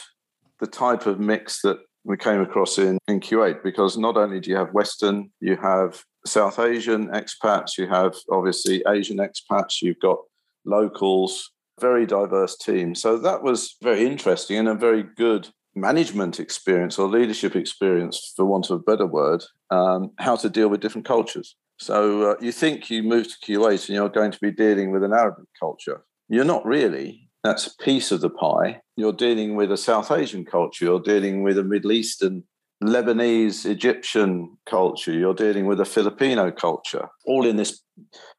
[0.59, 4.49] the type of mix that we came across in, in Kuwait, because not only do
[4.51, 10.19] you have Western, you have South Asian expats, you have obviously Asian expats, you've got
[10.65, 12.95] locals, very diverse team.
[12.95, 18.45] So that was very interesting and a very good management experience or leadership experience, for
[18.45, 21.55] want of a better word, um, how to deal with different cultures.
[21.79, 25.03] So uh, you think you move to Kuwait and you're going to be dealing with
[25.03, 26.03] an Arabic culture.
[26.27, 27.29] You're not really.
[27.43, 28.81] That's a piece of the pie.
[28.95, 30.85] You're dealing with a South Asian culture.
[30.85, 32.43] You're dealing with a Middle Eastern,
[32.83, 35.11] Lebanese, Egyptian culture.
[35.11, 37.81] You're dealing with a Filipino culture, all in this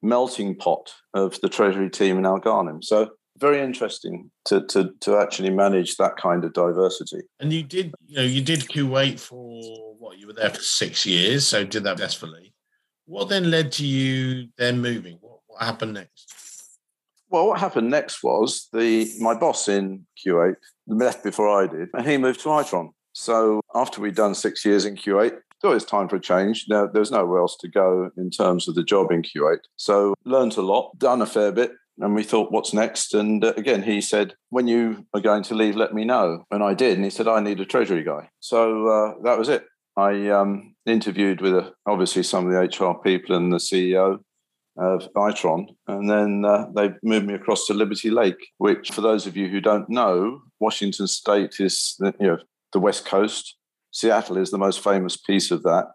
[0.02, 2.40] melting pot of the Treasury team in Al.
[2.82, 7.22] So very interesting to, to to actually manage that kind of diversity.
[7.40, 10.18] And you did, you know, you did Kuwait for what?
[10.18, 12.52] You were there for six years, so did that successfully.
[13.06, 15.18] What then led to you then moving?
[15.20, 16.34] What, what happened next?
[17.30, 22.06] Well, what happened next was the my boss in Kuwait left before I did, and
[22.06, 22.90] he moved to Itron.
[23.18, 26.66] So after we'd done six years in Kuwait, thought it was time for a change.
[26.68, 29.58] Now, there's nowhere else to go in terms of the job in Kuwait.
[29.76, 33.14] So learned a lot, done a fair bit, and we thought, what's next?
[33.14, 36.44] And uh, again, he said, when you are going to leave, let me know.
[36.52, 36.94] And I did.
[36.94, 38.30] And he said, I need a treasury guy.
[38.38, 39.64] So uh, that was it.
[39.96, 44.20] I um, interviewed with uh, obviously some of the HR people and the CEO
[44.76, 45.66] of Itron.
[45.88, 49.48] And then uh, they moved me across to Liberty Lake, which, for those of you
[49.48, 52.38] who don't know, Washington State is you know,
[52.72, 53.56] the West Coast.
[53.90, 55.86] Seattle is the most famous piece of that.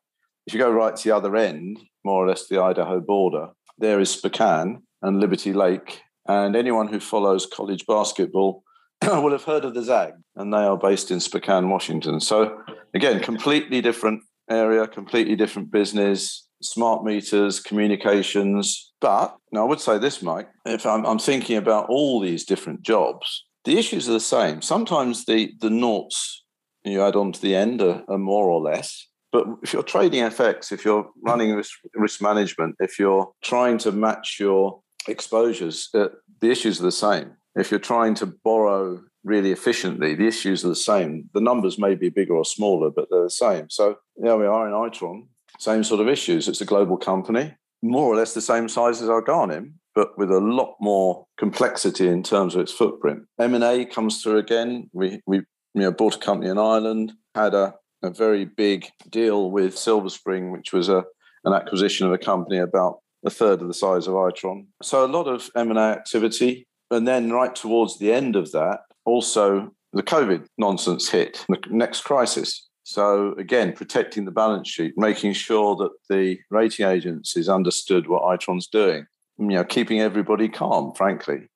[0.48, 4.00] If you go right to the other end, more or less the Idaho border, there
[4.00, 6.02] is Spokane, and Liberty Lake.
[6.28, 8.64] And anyone who follows college basketball
[9.04, 12.20] will have heard of the Zag, and they are based in Spokane, Washington.
[12.20, 12.58] So,
[12.94, 18.94] again, completely different area, completely different business, smart meters, communications.
[19.02, 22.82] But now I would say this, Mike, if I'm, I'm thinking about all these different
[22.82, 24.62] jobs, the issues are the same.
[24.62, 26.43] Sometimes the, the noughts
[26.84, 29.08] you add on to the end are, are more or less.
[29.32, 33.92] But if you're trading FX, if you're running risk, risk management, if you're trying to
[33.92, 37.32] match your exposures, uh, the issues are the same.
[37.56, 41.30] If you're trying to borrow really efficiently, the issues are the same.
[41.34, 43.70] The numbers may be bigger or smaller, but they're the same.
[43.70, 46.48] So yeah, we are in Itron, same sort of issues.
[46.48, 50.32] It's a global company, more or less the same size as Al Ghanim, but with
[50.32, 53.24] a lot more complexity in terms of its footprint.
[53.40, 54.90] M&A comes through again.
[54.94, 55.42] We, we
[55.74, 60.10] you know, bought a company in Ireland, had a, a very big deal with Silver
[60.10, 61.04] Spring, which was a,
[61.46, 64.66] an acquisition of a company about a third of the size of Itron.
[64.82, 66.68] So a lot of M&A activity.
[66.92, 72.02] And then right towards the end of that, also the COVID nonsense hit, the next
[72.02, 72.68] crisis.
[72.84, 78.68] So again, protecting the balance sheet, making sure that the rating agencies understood what Itron's
[78.68, 79.06] doing,
[79.38, 81.48] you know, keeping everybody calm, frankly,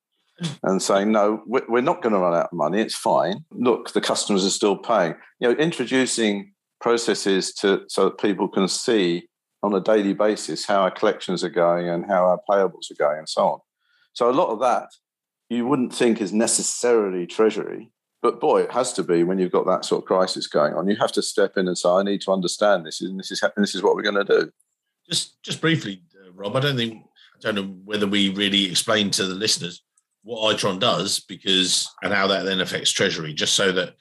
[0.62, 2.80] and saying, no, we're not going to run out of money.
[2.80, 3.44] It's fine.
[3.50, 5.14] Look, the customers are still paying.
[5.40, 9.28] You know, introducing processes to so that people can see
[9.62, 13.18] on a daily basis how our collections are going and how our payables are going
[13.18, 13.58] and so on.
[14.12, 14.88] So a lot of that
[15.48, 17.90] you wouldn't think is necessarily treasury,
[18.22, 20.88] but boy, it has to be when you've got that sort of crisis going on.
[20.88, 23.42] You have to step in and say, "I need to understand this, and this is
[23.56, 24.52] this is what we're going to do."
[25.08, 26.56] Just just briefly, uh, Rob.
[26.56, 27.04] I don't think
[27.36, 29.82] I don't know whether we really explained to the listeners
[30.28, 33.94] what Itron does because and how that then affects treasury, just so that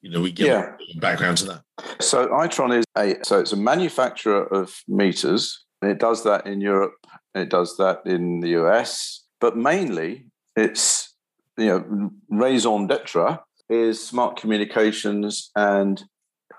[0.00, 0.98] you know we get yeah.
[0.98, 1.62] background to that.
[2.00, 5.62] So Itron is a so it's a manufacturer of meters.
[5.82, 6.94] It does that in Europe.
[7.34, 10.24] It does that in the US, but mainly
[10.56, 11.14] it's
[11.58, 16.02] you know raison d'être is smart communications and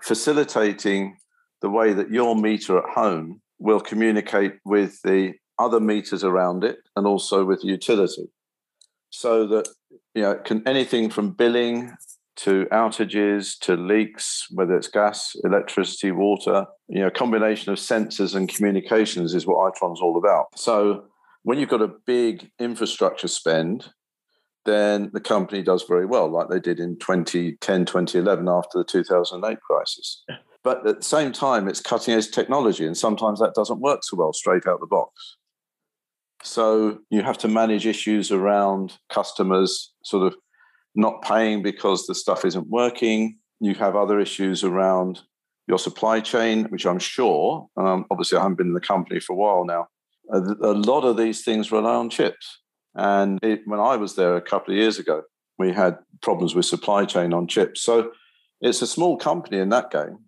[0.04, 1.18] facilitating
[1.62, 6.78] the way that your meter at home will communicate with the other meters around it
[6.96, 8.28] and also with utility
[9.18, 9.68] so that
[10.14, 11.96] you know can anything from billing
[12.38, 18.50] to outages to leaks, whether it's gas, electricity, water, you know, combination of sensors and
[18.50, 20.48] communications is what Itron's all about.
[20.56, 21.06] So
[21.44, 23.92] when you've got a big infrastructure spend,
[24.66, 29.62] then the company does very well, like they did in 2010, 2011 after the 2008
[29.62, 30.24] crisis.
[30.64, 34.18] But at the same time, it's cutting edge technology, and sometimes that doesn't work so
[34.18, 35.38] well straight out the box.
[36.46, 40.36] So you have to manage issues around customers sort of
[40.94, 43.38] not paying because the stuff isn't working.
[43.60, 45.22] You have other issues around
[45.68, 49.34] your supply chain, which I'm sure, um, obviously I haven't been in the company for
[49.34, 49.88] a while now,
[50.32, 52.62] a, a lot of these things rely on chips.
[52.94, 55.24] And it, when I was there a couple of years ago,
[55.58, 57.82] we had problems with supply chain on chips.
[57.82, 58.12] So
[58.62, 60.20] it's a small company in that game.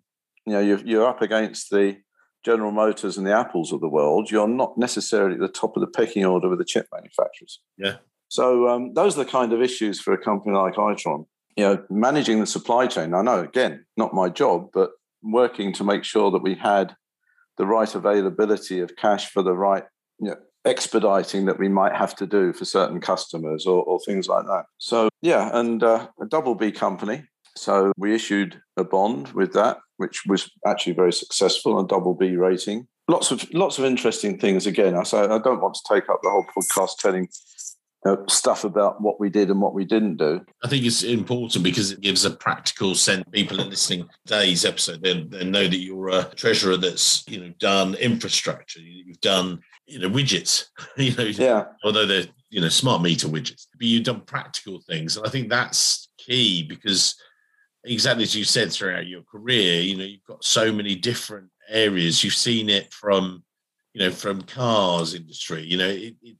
[0.46, 1.96] You know, you're, you're up against the
[2.44, 4.30] General Motors and the Apples of the world.
[4.30, 7.60] You're not necessarily at the top of the pecking order with the chip manufacturers.
[7.76, 7.96] Yeah.
[8.28, 11.26] So um, those are the kind of issues for a company like Itron.
[11.56, 13.14] You know, managing the supply chain.
[13.14, 14.90] I know, again, not my job, but
[15.22, 16.94] working to make sure that we had
[17.56, 19.84] the right availability of cash for the right
[20.20, 24.28] you know, expediting that we might have to do for certain customers or, or things
[24.28, 24.64] like that.
[24.78, 27.24] So, yeah, and uh, a double B company.
[27.56, 32.36] So we issued a bond with that, which was actually very successful, a double B
[32.36, 32.88] rating.
[33.06, 34.66] Lots of lots of interesting things.
[34.66, 37.28] Again, I say I don't want to take up the whole podcast telling
[38.06, 40.44] uh, stuff about what we did and what we didn't do.
[40.62, 43.24] I think it's important because it gives a practical sense.
[43.32, 47.52] People are listening today's episode, they, they know that you're a treasurer that's you know
[47.58, 51.64] done infrastructure, you've done you know widgets, you know, yeah.
[51.84, 55.48] Although they're you know smart meter widgets, but you've done practical things, and I think
[55.48, 57.16] that's key because
[57.84, 62.22] exactly as you said throughout your career, you know, you've got so many different areas.
[62.24, 63.42] You've seen it from
[63.94, 66.36] you know from cars industry, you know, it, it,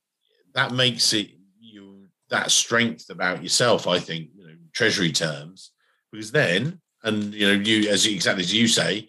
[0.55, 5.72] that makes it you that strength about yourself, I think, you know, treasury terms,
[6.12, 9.09] because then, and you know, you as exactly as you say,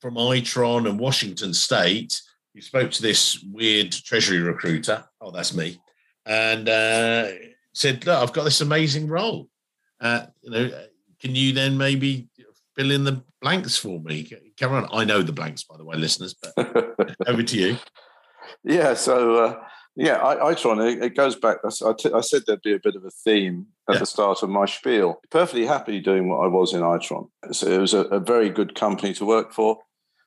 [0.00, 2.20] from Itron and Washington State,
[2.54, 5.04] you spoke to this weird treasury recruiter.
[5.20, 5.78] Oh, that's me,
[6.26, 7.28] and uh,
[7.72, 9.48] said, "Look, I've got this amazing role.
[10.00, 10.70] Uh, you know,
[11.22, 12.28] can you then maybe
[12.76, 14.30] fill in the blanks for me?
[14.58, 16.54] Come on, I know the blanks, by the way, listeners, but
[17.26, 17.78] over to you."
[18.64, 19.36] Yeah, so.
[19.36, 21.58] Uh yeah, I, Itron, it goes back.
[21.64, 23.98] I, t- I said there'd be a bit of a theme at yeah.
[24.00, 25.20] the start of my spiel.
[25.30, 27.28] Perfectly happy doing what I was in Itron.
[27.50, 29.80] So it was a, a very good company to work for.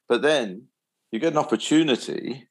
[0.08, 0.68] But then
[1.12, 2.48] you get an opportunity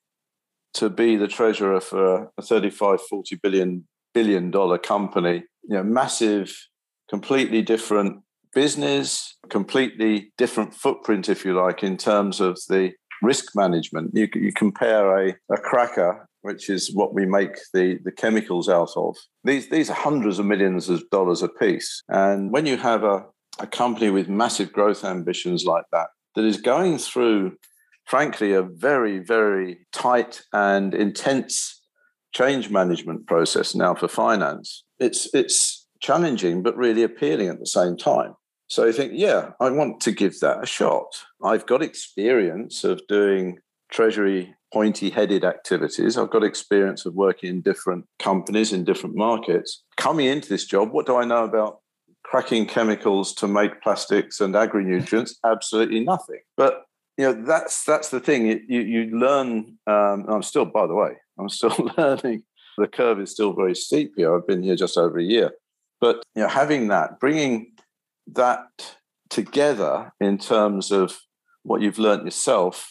[0.74, 6.68] to be the treasurer for a 35, 40 billion billion dollar company, you know, massive,
[7.08, 8.22] completely different
[8.54, 14.12] business, completely different footprint, if you like, in terms of the risk management.
[14.14, 18.90] You, you compare a, a cracker which is what we make the, the chemicals out
[18.96, 19.16] of.
[19.44, 22.02] These, these are hundreds of millions of dollars a piece.
[22.10, 23.24] And when you have a,
[23.58, 27.56] a company with massive growth ambitions like that, that is going through,
[28.04, 31.80] frankly, a very, very tight and intense
[32.34, 37.96] change management process now for finance, it's, it's challenging, but really appealing at the same
[37.96, 38.34] time.
[38.74, 41.06] So you think, yeah, I want to give that a shot.
[41.44, 43.60] I've got experience of doing
[43.92, 46.18] treasury pointy headed activities.
[46.18, 49.84] I've got experience of working in different companies in different markets.
[49.96, 51.82] Coming into this job, what do I know about
[52.24, 55.38] cracking chemicals to make plastics and agri-nutrients?
[55.46, 56.40] Absolutely nothing.
[56.56, 56.82] But
[57.16, 58.48] you know that's that's the thing.
[58.68, 59.78] You you learn.
[59.86, 62.42] Um, I'm still, by the way, I'm still learning.
[62.76, 64.34] The curve is still very steep here.
[64.34, 65.52] I've been here just over a year,
[66.00, 67.70] but you know, having that, bringing
[68.32, 68.96] that
[69.30, 71.18] together in terms of
[71.62, 72.90] what you've learned yourself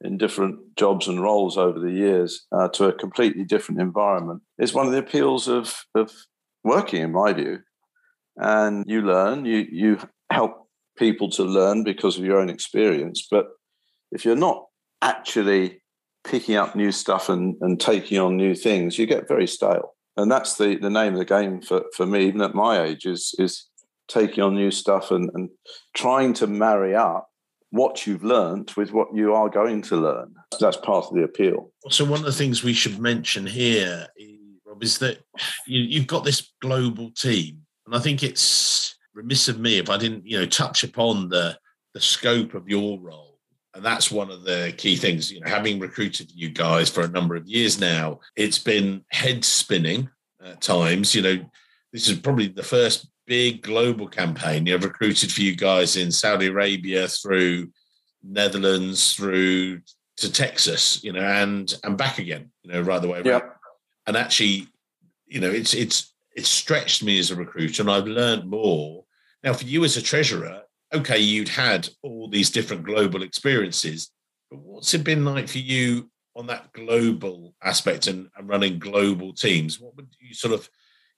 [0.00, 4.74] in different jobs and roles over the years uh, to a completely different environment is
[4.74, 6.12] one of the appeals of, of
[6.62, 7.60] working, in my view.
[8.36, 9.98] And you learn, you, you
[10.30, 13.26] help people to learn because of your own experience.
[13.30, 13.46] But
[14.12, 14.66] if you're not
[15.02, 15.82] actually
[16.24, 19.94] picking up new stuff and, and taking on new things, you get very stale.
[20.16, 23.04] And that's the, the name of the game for, for me, even at my age,
[23.04, 23.68] is, is
[24.08, 25.48] taking on new stuff and, and
[25.94, 27.28] trying to marry up
[27.70, 30.32] what you've learned with what you are going to learn.
[30.60, 31.72] That's part of the appeal.
[31.90, 34.06] So one of the things we should mention here,
[34.64, 35.18] Rob, is that
[35.66, 39.96] you, have got this global team, and I think it's remiss of me if I
[39.96, 41.58] didn't, you know, touch upon the
[41.94, 43.38] the scope of your role.
[43.74, 45.32] And that's one of the key things.
[45.32, 49.44] You know, having recruited you guys for a number of years now, it's been head
[49.44, 50.08] spinning
[50.44, 51.14] at times.
[51.14, 51.50] You know,
[51.92, 54.66] this is probably the first big global campaign.
[54.66, 57.70] You've recruited for you guys in Saudi Arabia through
[58.22, 59.80] Netherlands through
[60.16, 63.26] to Texas, you know, and and back again, you know, right the way around.
[63.26, 63.48] Yeah.
[64.06, 64.68] And actually,
[65.26, 69.04] you know, it's it's it's stretched me as a recruiter, and I've learned more.
[69.42, 74.10] Now, for you as a treasurer, okay, you'd had all these different global experiences,
[74.50, 79.32] but what's it been like for you on that global aspect and, and running global
[79.32, 79.80] teams?
[79.80, 80.68] What would you sort of,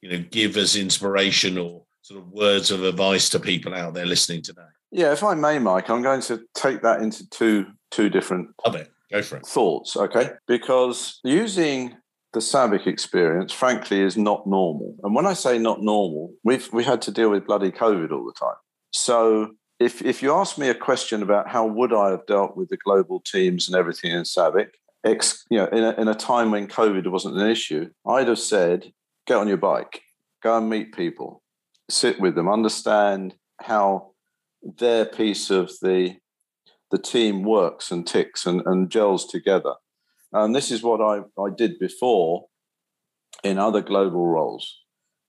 [0.01, 4.07] you know, give as inspiration or sort of words of advice to people out there
[4.07, 4.62] listening today?
[4.92, 8.77] Yeah, if I may, Mike, I'm going to take that into two two different Love
[8.77, 8.92] it.
[9.11, 9.47] Go for it.
[9.47, 10.30] thoughts, okay?
[10.47, 11.97] Because using
[12.33, 14.95] the SABIC experience, frankly, is not normal.
[15.03, 18.24] And when I say not normal, we've we had to deal with bloody COVID all
[18.24, 18.57] the time.
[18.93, 22.68] So if if you ask me a question about how would I have dealt with
[22.68, 24.68] the global teams and everything in SABIC,
[25.05, 28.39] ex, you know, in a, in a time when COVID wasn't an issue, I'd have
[28.39, 28.93] said,
[29.26, 30.03] get on your bike,
[30.41, 31.43] go and meet people,
[31.89, 34.11] sit with them, understand how
[34.62, 36.16] their piece of the
[36.93, 39.74] the team works and ticks and, and gels together.
[40.32, 42.47] And this is what I, I did before
[43.43, 44.78] in other global roles.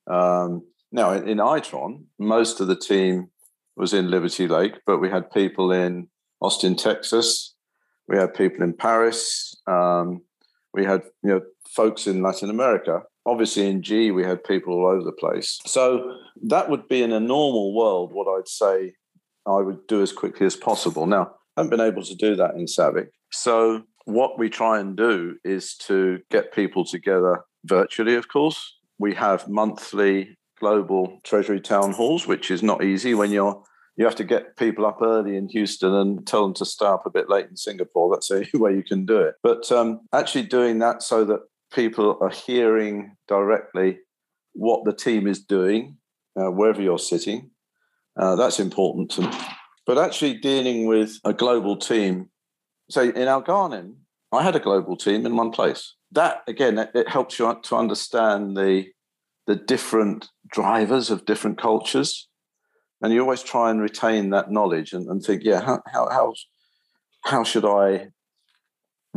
[0.05, 3.29] Um, now, in, in Itron, most of the team
[3.75, 6.09] was in Liberty Lake, but we had people in
[6.41, 7.55] Austin, Texas.
[8.07, 9.55] We had people in Paris.
[9.67, 10.21] Um,
[10.73, 13.01] we had you know folks in Latin America.
[13.27, 15.59] Obviously, in GE, we had people all over the place.
[15.65, 18.93] So that would be in a normal world what I'd say
[19.45, 21.05] I would do as quickly as possible.
[21.05, 23.07] Now, I haven't been able to do that in SABIC.
[23.31, 28.77] So what we try and do is to get people together virtually, of course.
[28.97, 33.63] We have monthly global treasury town halls, which is not easy when you're
[33.97, 37.07] you have to get people up early in Houston and tell them to stay up
[37.07, 38.13] a bit late in Singapore.
[38.13, 39.35] That's the only way you can do it.
[39.41, 41.39] But um, actually doing that so that
[41.73, 43.99] people are hearing directly
[44.53, 45.97] what the team is doing,
[46.39, 47.51] uh, wherever you're sitting,
[48.19, 49.11] uh, that's important.
[49.11, 49.31] To,
[49.85, 52.29] but actually dealing with a global team,
[52.89, 53.95] So in Al Ghanim,
[54.31, 55.93] I had a global team in one place.
[56.11, 58.87] That again, it, it helps you to understand the
[59.45, 62.27] the different drivers of different cultures
[63.01, 66.33] and you always try and retain that knowledge and, and think, yeah, how, how, how,
[67.23, 68.09] how should I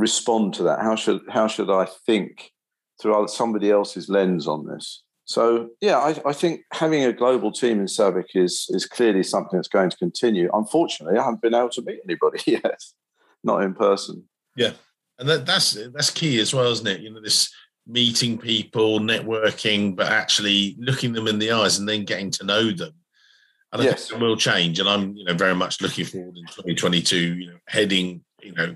[0.01, 0.81] respond to that?
[0.81, 2.51] How should, how should I think
[3.01, 5.03] through somebody else's lens on this?
[5.25, 9.57] So yeah, I, I, think having a global team in SABIC is is clearly something
[9.57, 10.51] that's going to continue.
[10.53, 12.83] Unfortunately, I haven't been able to meet anybody yet,
[13.45, 14.25] not in person.
[14.57, 14.73] Yeah,
[15.21, 17.01] and that, that's that's key as well, isn't it?
[17.03, 17.49] You know, this
[17.87, 22.73] meeting people, networking, but actually looking them in the eyes and then getting to know
[22.73, 22.95] them
[23.73, 24.09] and I yes.
[24.09, 24.81] think it will change.
[24.81, 28.75] And I'm, you know, very much looking forward in 2022, you know, heading, you know,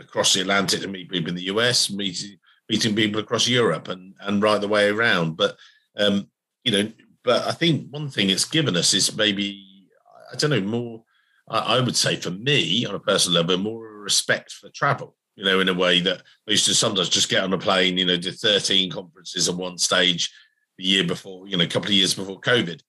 [0.00, 2.38] across the Atlantic to meet people in the US, meeting
[2.68, 5.36] meeting people across Europe and and right the way around.
[5.36, 5.56] But
[5.96, 6.28] um,
[6.64, 6.92] you know,
[7.24, 9.88] but I think one thing it's given us is maybe
[10.32, 11.04] I don't know more.
[11.48, 15.16] I, I would say for me on a personal level, more respect for travel.
[15.36, 17.96] You know, in a way that I used to sometimes just get on a plane.
[17.96, 20.30] You know, did 13 conferences on one stage
[20.76, 21.46] the year before.
[21.48, 22.80] You know, a couple of years before COVID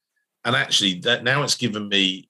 [0.45, 2.28] and actually that now it's given me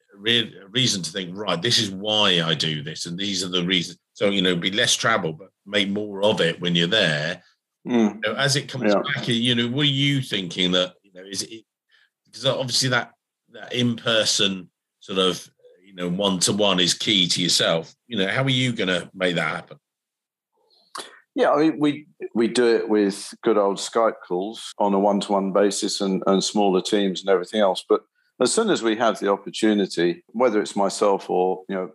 [0.69, 3.97] reason to think right this is why i do this and these are the reasons
[4.13, 7.41] so you know be less travel but make more of it when you're there
[7.87, 8.13] mm.
[8.13, 9.01] you know, as it comes yeah.
[9.13, 11.63] back you know what are you thinking that you know is it
[12.25, 13.11] because obviously that
[13.49, 15.49] that in-person sort of
[15.85, 19.35] you know one-to-one is key to yourself you know how are you going to make
[19.35, 19.77] that happen
[21.33, 25.21] yeah, I mean, we we do it with good old Skype calls on a one
[25.21, 27.85] to one basis and, and smaller teams and everything else.
[27.87, 28.01] But
[28.41, 31.91] as soon as we have the opportunity, whether it's myself or you know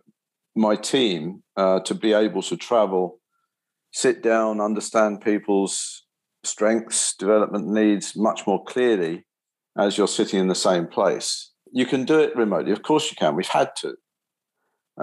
[0.57, 3.19] my team, uh, to be able to travel,
[3.91, 6.03] sit down, understand people's
[6.43, 9.25] strengths, development needs much more clearly
[9.77, 11.51] as you're sitting in the same place.
[11.71, 12.71] You can do it remotely.
[12.71, 13.35] Of course, you can.
[13.35, 13.95] We've had to.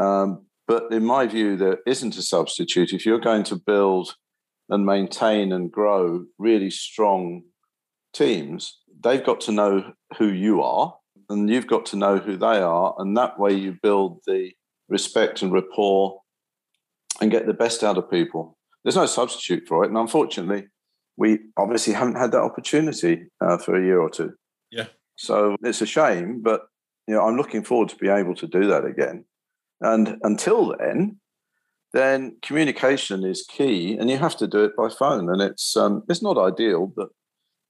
[0.00, 2.92] Um, but in my view, there isn't a substitute.
[2.92, 4.14] If you're going to build
[4.70, 7.42] and maintain and grow really strong
[8.14, 10.96] teams, they've got to know who you are
[11.28, 12.94] and you've got to know who they are.
[12.98, 14.52] And that way you build the
[14.88, 16.20] respect and rapport
[17.20, 18.58] and get the best out of people.
[18.82, 19.88] There's no substitute for it.
[19.88, 20.66] And unfortunately,
[21.16, 24.32] we obviously haven't had that opportunity uh, for a year or two.
[24.70, 24.86] Yeah.
[25.16, 26.62] So it's a shame, but
[27.06, 29.24] you know, I'm looking forward to be able to do that again.
[29.80, 31.18] And until then,
[31.92, 35.28] then communication is key, and you have to do it by phone.
[35.30, 37.08] And it's um, it's not ideal, but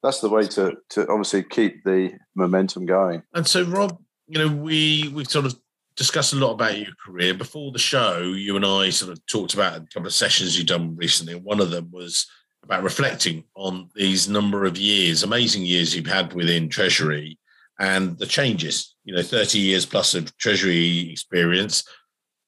[0.02, 3.22] that's the way to to obviously keep the momentum going.
[3.34, 5.56] And so, Rob, you know, we we've sort of
[5.96, 8.20] discussed a lot about your career before the show.
[8.22, 11.34] You and I sort of talked about a couple of sessions you've done recently.
[11.34, 12.26] One of them was
[12.62, 17.38] about reflecting on these number of years, amazing years you've had within Treasury,
[17.78, 18.96] and the changes.
[19.04, 21.84] You know, thirty years plus of Treasury experience,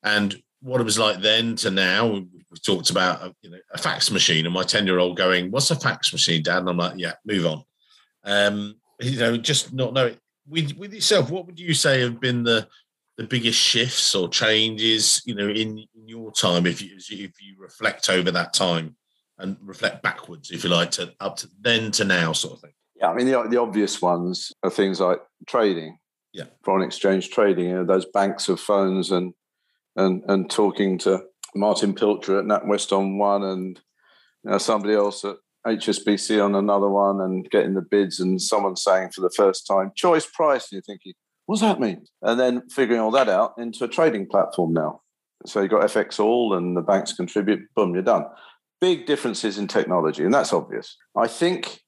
[0.02, 2.06] and what it was like then to now.
[2.06, 2.26] We,
[2.64, 6.10] talked about a, you know, a fax machine, and my ten-year-old going, "What's a fax
[6.10, 7.62] machine, Dad?" And I'm like, "Yeah, move on."
[8.24, 10.16] Um, you know, just not knowing.
[10.48, 12.66] With with yourself, what would you say have been the
[13.16, 17.54] the biggest shifts or changes, you know, in, in your time, if you if you
[17.58, 18.96] reflect over that time
[19.38, 22.72] and reflect backwards, if you like, to up to then to now, sort of thing.
[22.96, 25.98] Yeah, I mean the the obvious ones are things like trading,
[26.32, 27.66] yeah, foreign exchange trading.
[27.66, 29.32] You know, those banks of phones and
[29.96, 33.80] and and talking to Martin Pilcher at NatWest on one and
[34.44, 35.36] you know, somebody else at
[35.66, 39.90] HSBC on another one and getting the bids and someone saying for the first time
[39.96, 41.14] choice price and you're thinking
[41.46, 42.04] What's that mean?
[42.22, 45.00] And then figuring all that out into a trading platform now.
[45.46, 48.24] So you've got FXall and the banks contribute, boom, you're done.
[48.80, 50.96] Big differences in technology, and that's obvious.
[51.16, 51.80] I think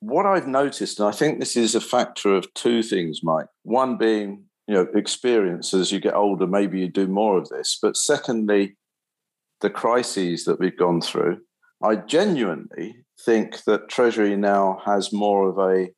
[0.00, 3.46] what I've noticed, and I think this is a factor of two things, Mike.
[3.62, 7.78] One being, you know, experience as you get older, maybe you do more of this.
[7.80, 8.76] But secondly,
[9.62, 11.38] the crises that we've gone through.
[11.82, 15.88] I genuinely think that Treasury now has more of a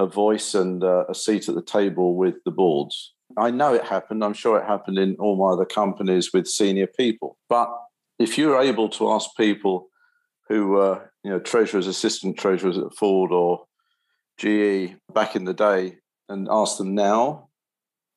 [0.00, 3.12] a voice and uh, a seat at the table with the boards.
[3.36, 4.24] I know it happened.
[4.24, 7.36] I'm sure it happened in all my other companies with senior people.
[7.48, 7.70] But
[8.18, 9.88] if you're able to ask people
[10.48, 13.64] who were, you know, treasurers, assistant treasurers at Ford or
[14.38, 15.96] GE back in the day,
[16.28, 17.48] and ask them now,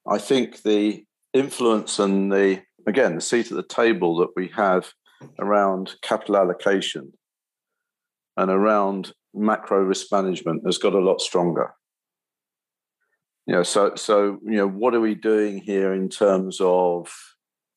[0.08, 1.04] I think the
[1.34, 4.94] influence and the again the seat at the table that we have
[5.40, 7.12] around capital allocation
[8.38, 11.74] and around macro risk management has got a lot stronger.
[13.46, 17.14] You know, so so you know, what are we doing here in terms of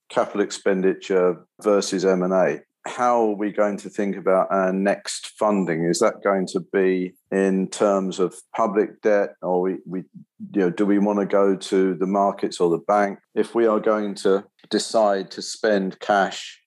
[0.09, 2.61] capital expenditure versus M and A?
[2.87, 5.85] How are we going to think about our next funding?
[5.85, 10.05] Is that going to be in terms of public debt, or we, we
[10.53, 13.19] you know, do we want to go to the markets or the bank?
[13.35, 16.61] If we are going to decide to spend cash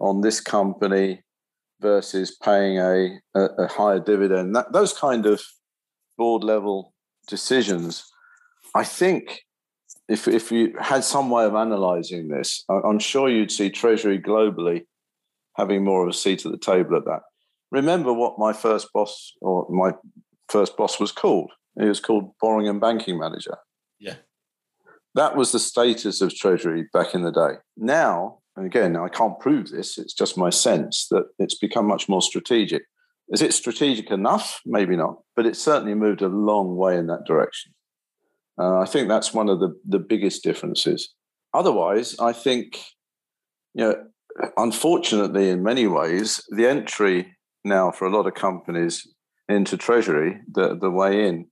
[0.00, 1.22] on this company
[1.80, 4.54] versus paying a, a, a higher dividend.
[4.54, 5.42] That, those kind of
[6.16, 6.94] board level
[7.26, 8.04] decisions,
[8.74, 9.42] I think
[10.08, 14.82] if, if you had some way of analyzing this, I'm sure you'd see Treasury globally
[15.56, 17.20] having more of a seat at the table at that.
[17.70, 19.92] Remember what my first boss or my
[20.48, 21.52] first boss was called?
[21.78, 23.56] He was called borrowing and banking manager.
[24.00, 24.16] Yeah.
[25.14, 27.60] That was the status of Treasury back in the day.
[27.76, 32.08] Now and again, I can't prove this, it's just my sense that it's become much
[32.08, 32.82] more strategic.
[33.28, 34.60] Is it strategic enough?
[34.66, 37.72] Maybe not, but it's certainly moved a long way in that direction.
[38.60, 41.14] Uh, I think that's one of the, the biggest differences.
[41.54, 42.78] Otherwise, I think,
[43.74, 44.04] you know,
[44.56, 49.06] unfortunately, in many ways, the entry now for a lot of companies
[49.48, 51.46] into Treasury, the, the way in,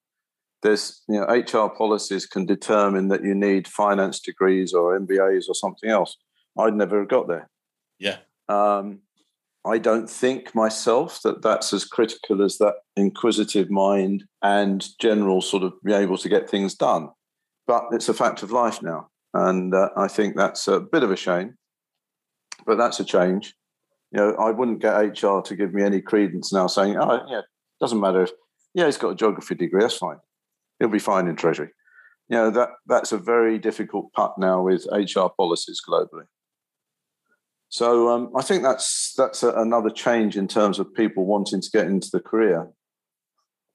[0.63, 5.55] there's you know HR policies can determine that you need finance degrees or MBAs or
[5.55, 6.17] something else.
[6.59, 7.49] I'd never have got there.
[7.99, 8.17] Yeah.
[8.49, 9.01] Um,
[9.65, 15.63] I don't think myself that that's as critical as that inquisitive mind and general sort
[15.63, 17.11] of be able to get things done.
[17.67, 19.09] But it's a fact of life now.
[19.35, 21.55] And uh, I think that's a bit of a shame,
[22.67, 23.55] but that's a change.
[24.11, 27.43] You know, I wouldn't get HR to give me any credence now saying, oh, yeah,
[27.79, 28.31] doesn't matter if,
[28.73, 30.17] yeah, he's got a geography degree, that's fine.
[30.79, 31.69] He'll be fine in Treasury.
[32.31, 36.25] You know, that, that's a very difficult putt now with HR policies globally.
[37.69, 41.71] So um, I think that's that's a, another change in terms of people wanting to
[41.71, 42.69] get into the career,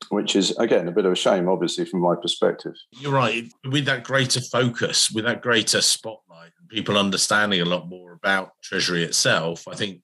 [0.09, 2.73] which is again a bit of a shame, obviously from my perspective.
[2.91, 3.51] You're right.
[3.69, 9.03] With that greater focus, with that greater spotlight, people understanding a lot more about Treasury
[9.03, 10.01] itself, I think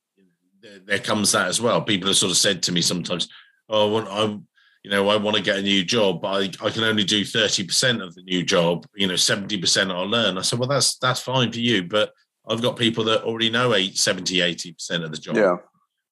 [0.61, 1.81] there, there comes that as well.
[1.81, 3.27] People have sort of said to me sometimes,
[3.67, 4.45] "Oh, I'm."
[4.81, 7.25] You know, I want to get a new job, but I, I can only do
[7.25, 8.87] 30% of the new job.
[8.95, 10.37] You know, 70% I'll learn.
[10.37, 12.13] I said, well, that's that's fine for you, but
[12.50, 15.38] I've got people that already know eight, 70, 80% of the job.
[15.38, 15.58] Yeah.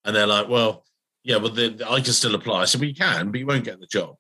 [0.06, 0.86] And they're like, well,
[1.24, 2.66] yeah, well, the, I can still apply.
[2.66, 4.16] So we can, but you won't get the job,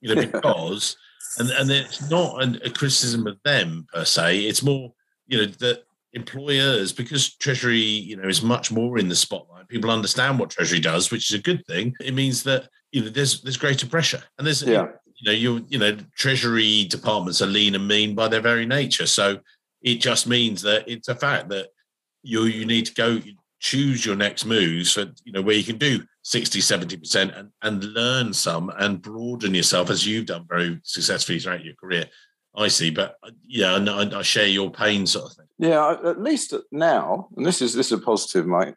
[0.00, 0.96] you know, because,
[1.38, 4.40] and, and it's not a, a criticism of them per se.
[4.40, 4.92] It's more,
[5.26, 9.90] you know, that employers, because Treasury, you know, is much more in the spotlight, people
[9.90, 11.94] understand what Treasury does, which is a good thing.
[12.00, 14.88] It means that, you know, there's, there's greater pressure and there's, yeah.
[15.16, 19.06] you know, you, you know, Treasury departments are lean and mean by their very nature.
[19.06, 19.38] So,
[19.82, 21.68] it just means that it's a fact that
[22.22, 23.20] you you need to go
[23.58, 27.84] choose your next moves for you know where you can do 60 70% and, and
[27.84, 32.06] learn some and broaden yourself as you've done very successfully throughout your career.
[32.56, 35.46] I see but yeah I, I share your pain sort of thing.
[35.58, 38.74] Yeah at least now and this is this is a positive mike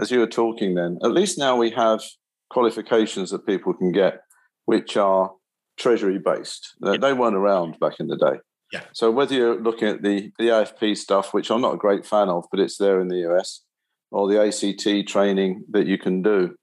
[0.00, 2.02] as you were talking then at least now we have
[2.50, 4.22] qualifications that people can get
[4.66, 5.32] which are
[5.78, 6.96] treasury based yeah.
[7.00, 8.38] they weren't around back in the day
[8.72, 8.84] yeah.
[8.92, 12.28] So whether you're looking at the the AFP stuff, which I'm not a great fan
[12.28, 13.62] of, but it's there in the US,
[14.10, 16.54] or the ACT training that you can do,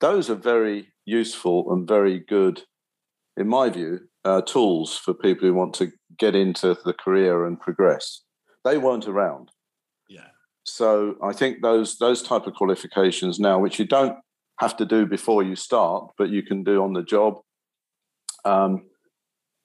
[0.00, 2.62] those are very useful and very good,
[3.36, 7.60] in my view, uh, tools for people who want to get into the career and
[7.60, 8.22] progress.
[8.64, 9.50] They weren't around.
[10.08, 10.28] Yeah.
[10.64, 14.18] So I think those those type of qualifications now, which you don't
[14.60, 17.40] have to do before you start, but you can do on the job.
[18.44, 18.86] Um,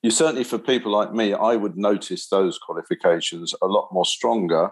[0.03, 4.71] you certainly for people like me, I would notice those qualifications a lot more stronger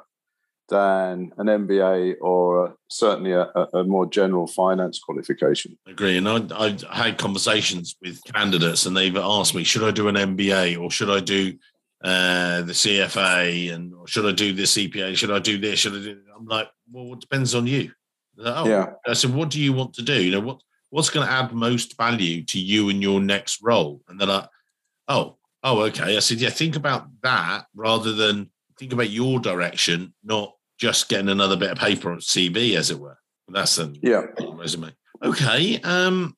[0.69, 5.77] than an MBA or a, certainly a, a, more general finance qualification.
[5.87, 6.17] I agree.
[6.17, 10.15] And I, I've had conversations with candidates and they've asked me, should I do an
[10.15, 11.53] MBA or should I do
[12.03, 15.15] uh, the CFA and or should I do the CPA?
[15.15, 15.79] Should I do this?
[15.79, 16.19] Should I do?
[16.35, 17.91] I'm like, well, it depends on you.
[18.35, 18.93] Like, oh, yeah.
[19.07, 20.21] I said, what do you want to do?
[20.21, 24.01] You know, what what's going to add most value to you in your next role?
[24.07, 24.49] And they're like,
[25.07, 26.15] oh, oh, okay.
[26.15, 31.29] I said, yeah, think about that rather than think about your direction, not just getting
[31.29, 33.17] another bit of paper on CV, as it were.
[33.47, 34.91] That's the yeah resume.
[35.23, 35.79] Okay.
[35.81, 36.35] Um,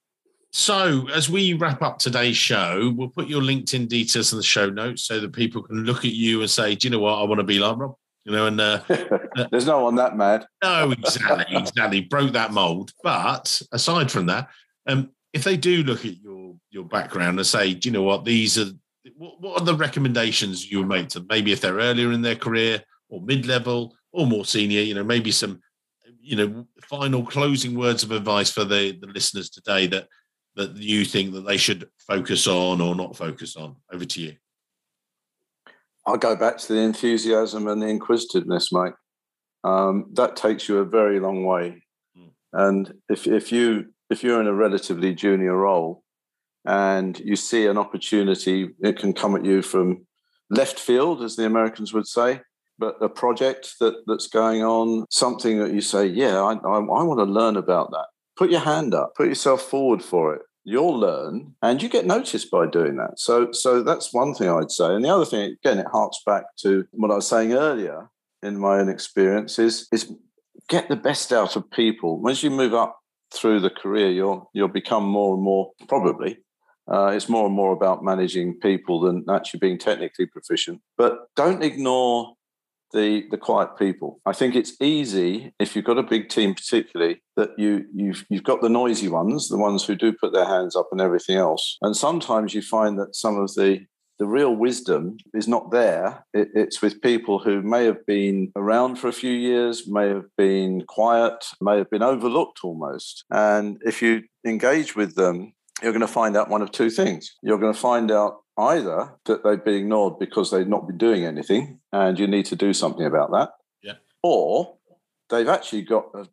[0.51, 4.69] so as we wrap up today's show, we'll put your LinkedIn details in the show
[4.69, 7.19] notes so that people can look at you and say, "Do you know what?
[7.19, 7.95] I want to be like Rob."
[8.25, 8.81] You know, and uh,
[9.51, 10.45] there's no one that mad.
[10.63, 12.01] No, exactly, exactly.
[12.01, 12.91] Broke that mold.
[13.01, 14.49] But aside from that,
[14.85, 16.36] um, if they do look at your
[16.77, 18.23] your background and say, "Do you know what?
[18.23, 18.71] These are
[19.15, 21.27] what, what are the recommendations you would make to them?
[21.29, 25.03] Maybe if they're earlier in their career or mid level or more senior, you know,
[25.03, 25.59] maybe some,
[26.21, 30.07] you know, final closing words of advice for the, the listeners today that
[30.55, 33.75] that you think that they should focus on or not focus on.
[33.93, 34.35] Over to you.
[36.05, 38.93] I'll go back to the enthusiasm and the inquisitiveness, mate.
[39.63, 41.83] Um, that takes you a very long way.
[42.17, 42.29] Mm.
[42.53, 46.03] And if if you if you're in a relatively junior role,
[46.67, 50.05] and you see an opportunity, it can come at you from
[50.49, 52.41] left field, as the Americans would say,
[52.77, 57.03] but a project that, that's going on, something that you say, yeah, I, I, I
[57.03, 58.07] want to learn about that.
[58.35, 60.41] Put your hand up, put yourself forward for it.
[60.65, 63.17] You'll learn, and you get noticed by doing that.
[63.17, 64.93] So, so that's one thing I'd say.
[64.93, 68.09] And the other thing, again, it harks back to what I was saying earlier
[68.43, 70.13] in my own experience is, is
[70.67, 72.19] get the best out of people.
[72.19, 72.99] Once you move up
[73.33, 76.37] through the career, you'll you'll become more and more probably
[76.91, 80.81] uh, it's more and more about managing people than actually being technically proficient.
[80.97, 82.33] But don't ignore
[82.93, 84.19] the the quiet people.
[84.25, 88.43] I think it's easy if you've got a big team, particularly that you you've you've
[88.43, 91.77] got the noisy ones, the ones who do put their hands up and everything else.
[91.81, 93.85] And sometimes you find that some of the
[94.19, 96.25] the real wisdom is not there.
[96.33, 100.25] It, it's with people who may have been around for a few years, may have
[100.37, 103.25] been quiet, may have been overlooked almost.
[103.29, 107.35] And if you engage with them you're going to find out one of two things.
[107.41, 111.25] You're going to find out either that they've been ignored because they've not been doing
[111.25, 113.51] anything and you need to do something about that.
[113.83, 113.93] Yeah.
[114.23, 114.77] Or
[115.29, 116.27] they've actually got a,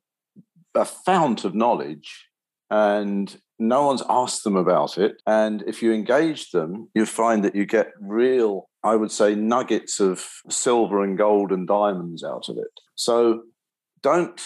[0.75, 2.29] a fount of knowledge
[2.71, 5.21] and no one's asked them about it.
[5.27, 10.01] And if you engage them, you find that you get real, I would say, nuggets
[10.01, 12.81] of silver and gold and diamonds out of it.
[12.95, 13.43] So
[14.03, 14.41] don't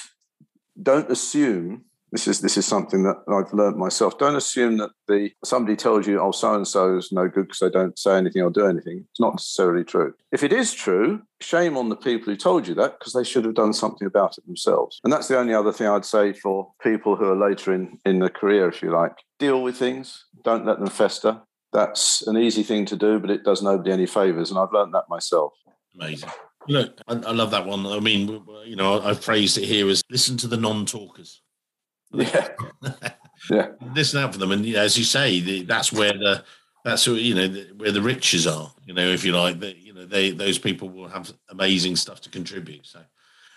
[0.80, 4.18] don't assume this is this is something that I've learned myself.
[4.18, 7.58] Don't assume that the somebody tells you, "Oh, so and so is no good because
[7.58, 10.14] they don't say anything or do anything." It's not necessarily true.
[10.32, 13.44] If it is true, shame on the people who told you that because they should
[13.44, 15.00] have done something about it themselves.
[15.04, 18.20] And that's the only other thing I'd say for people who are later in in
[18.20, 19.16] the career, if you like.
[19.38, 20.24] Deal with things.
[20.44, 21.40] Don't let them fester.
[21.72, 24.50] That's an easy thing to do, but it does nobody any favors.
[24.50, 25.52] And I've learned that myself.
[25.94, 26.30] Amazing.
[26.68, 27.86] Look, I, I love that one.
[27.86, 31.42] I mean, you know, I've phrased it here as listen to the non-talkers.
[32.12, 32.48] Yeah.
[33.50, 33.68] yeah.
[33.94, 34.52] Listen out for them.
[34.52, 36.44] And as you say, that's where the,
[36.84, 38.72] that's where, you know where the riches are.
[38.86, 42.20] You know, if you like, that you know they those people will have amazing stuff
[42.22, 42.86] to contribute.
[42.86, 43.00] So,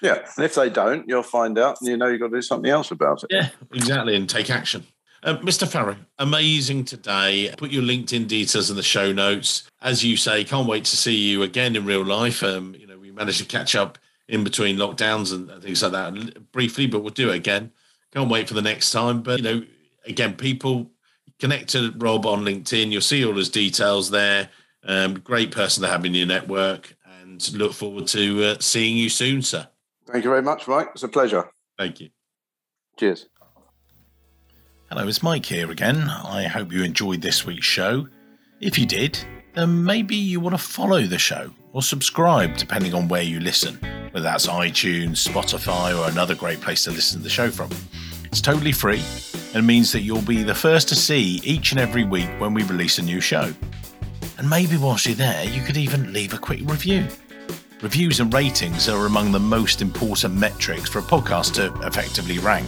[0.01, 2.41] yeah, and if they don't, you'll find out, and you know you've got to do
[2.41, 3.29] something else about it.
[3.31, 4.85] Yeah, exactly, and take action.
[5.23, 5.67] Um, Mr.
[5.67, 7.53] Farrow, amazing today.
[7.55, 9.69] Put your LinkedIn details in the show notes.
[9.81, 12.41] As you say, can't wait to see you again in real life.
[12.41, 16.51] Um, you know, we managed to catch up in between lockdowns and things like that
[16.51, 17.71] briefly, but we'll do it again.
[18.11, 19.21] Can't wait for the next time.
[19.21, 19.65] But you know,
[20.05, 20.91] again, people
[21.39, 22.91] connect to Rob on LinkedIn.
[22.91, 24.49] You'll see all his details there.
[24.83, 29.09] Um, great person to have in your network, and look forward to uh, seeing you
[29.09, 29.67] soon, sir.
[30.07, 30.89] Thank you very much, Mike.
[30.93, 31.49] It's a pleasure.
[31.77, 32.09] Thank you.
[32.97, 33.27] Cheers.
[34.89, 36.09] Hello, it's Mike here again.
[36.09, 38.07] I hope you enjoyed this week's show.
[38.59, 39.17] If you did,
[39.53, 43.79] then maybe you want to follow the show or subscribe, depending on where you listen,
[44.11, 47.69] whether that's iTunes, Spotify, or another great place to listen to the show from.
[48.25, 49.03] It's totally free
[49.53, 52.63] and means that you'll be the first to see each and every week when we
[52.63, 53.53] release a new show.
[54.37, 57.07] And maybe whilst you're there, you could even leave a quick review.
[57.81, 62.67] Reviews and ratings are among the most important metrics for a podcast to effectively rank.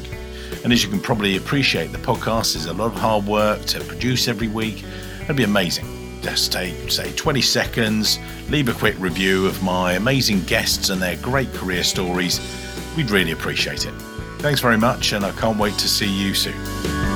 [0.64, 3.80] And as you can probably appreciate, the podcast is a lot of hard work to
[3.82, 4.84] produce every week.
[5.22, 6.03] It'd be amazing.
[6.24, 8.18] Just take, say, 20 seconds,
[8.50, 12.40] leave a quick review of my amazing guests and their great career stories.
[12.96, 13.94] We'd really appreciate it.
[14.40, 17.13] Thanks very much, and I can't wait to see you soon.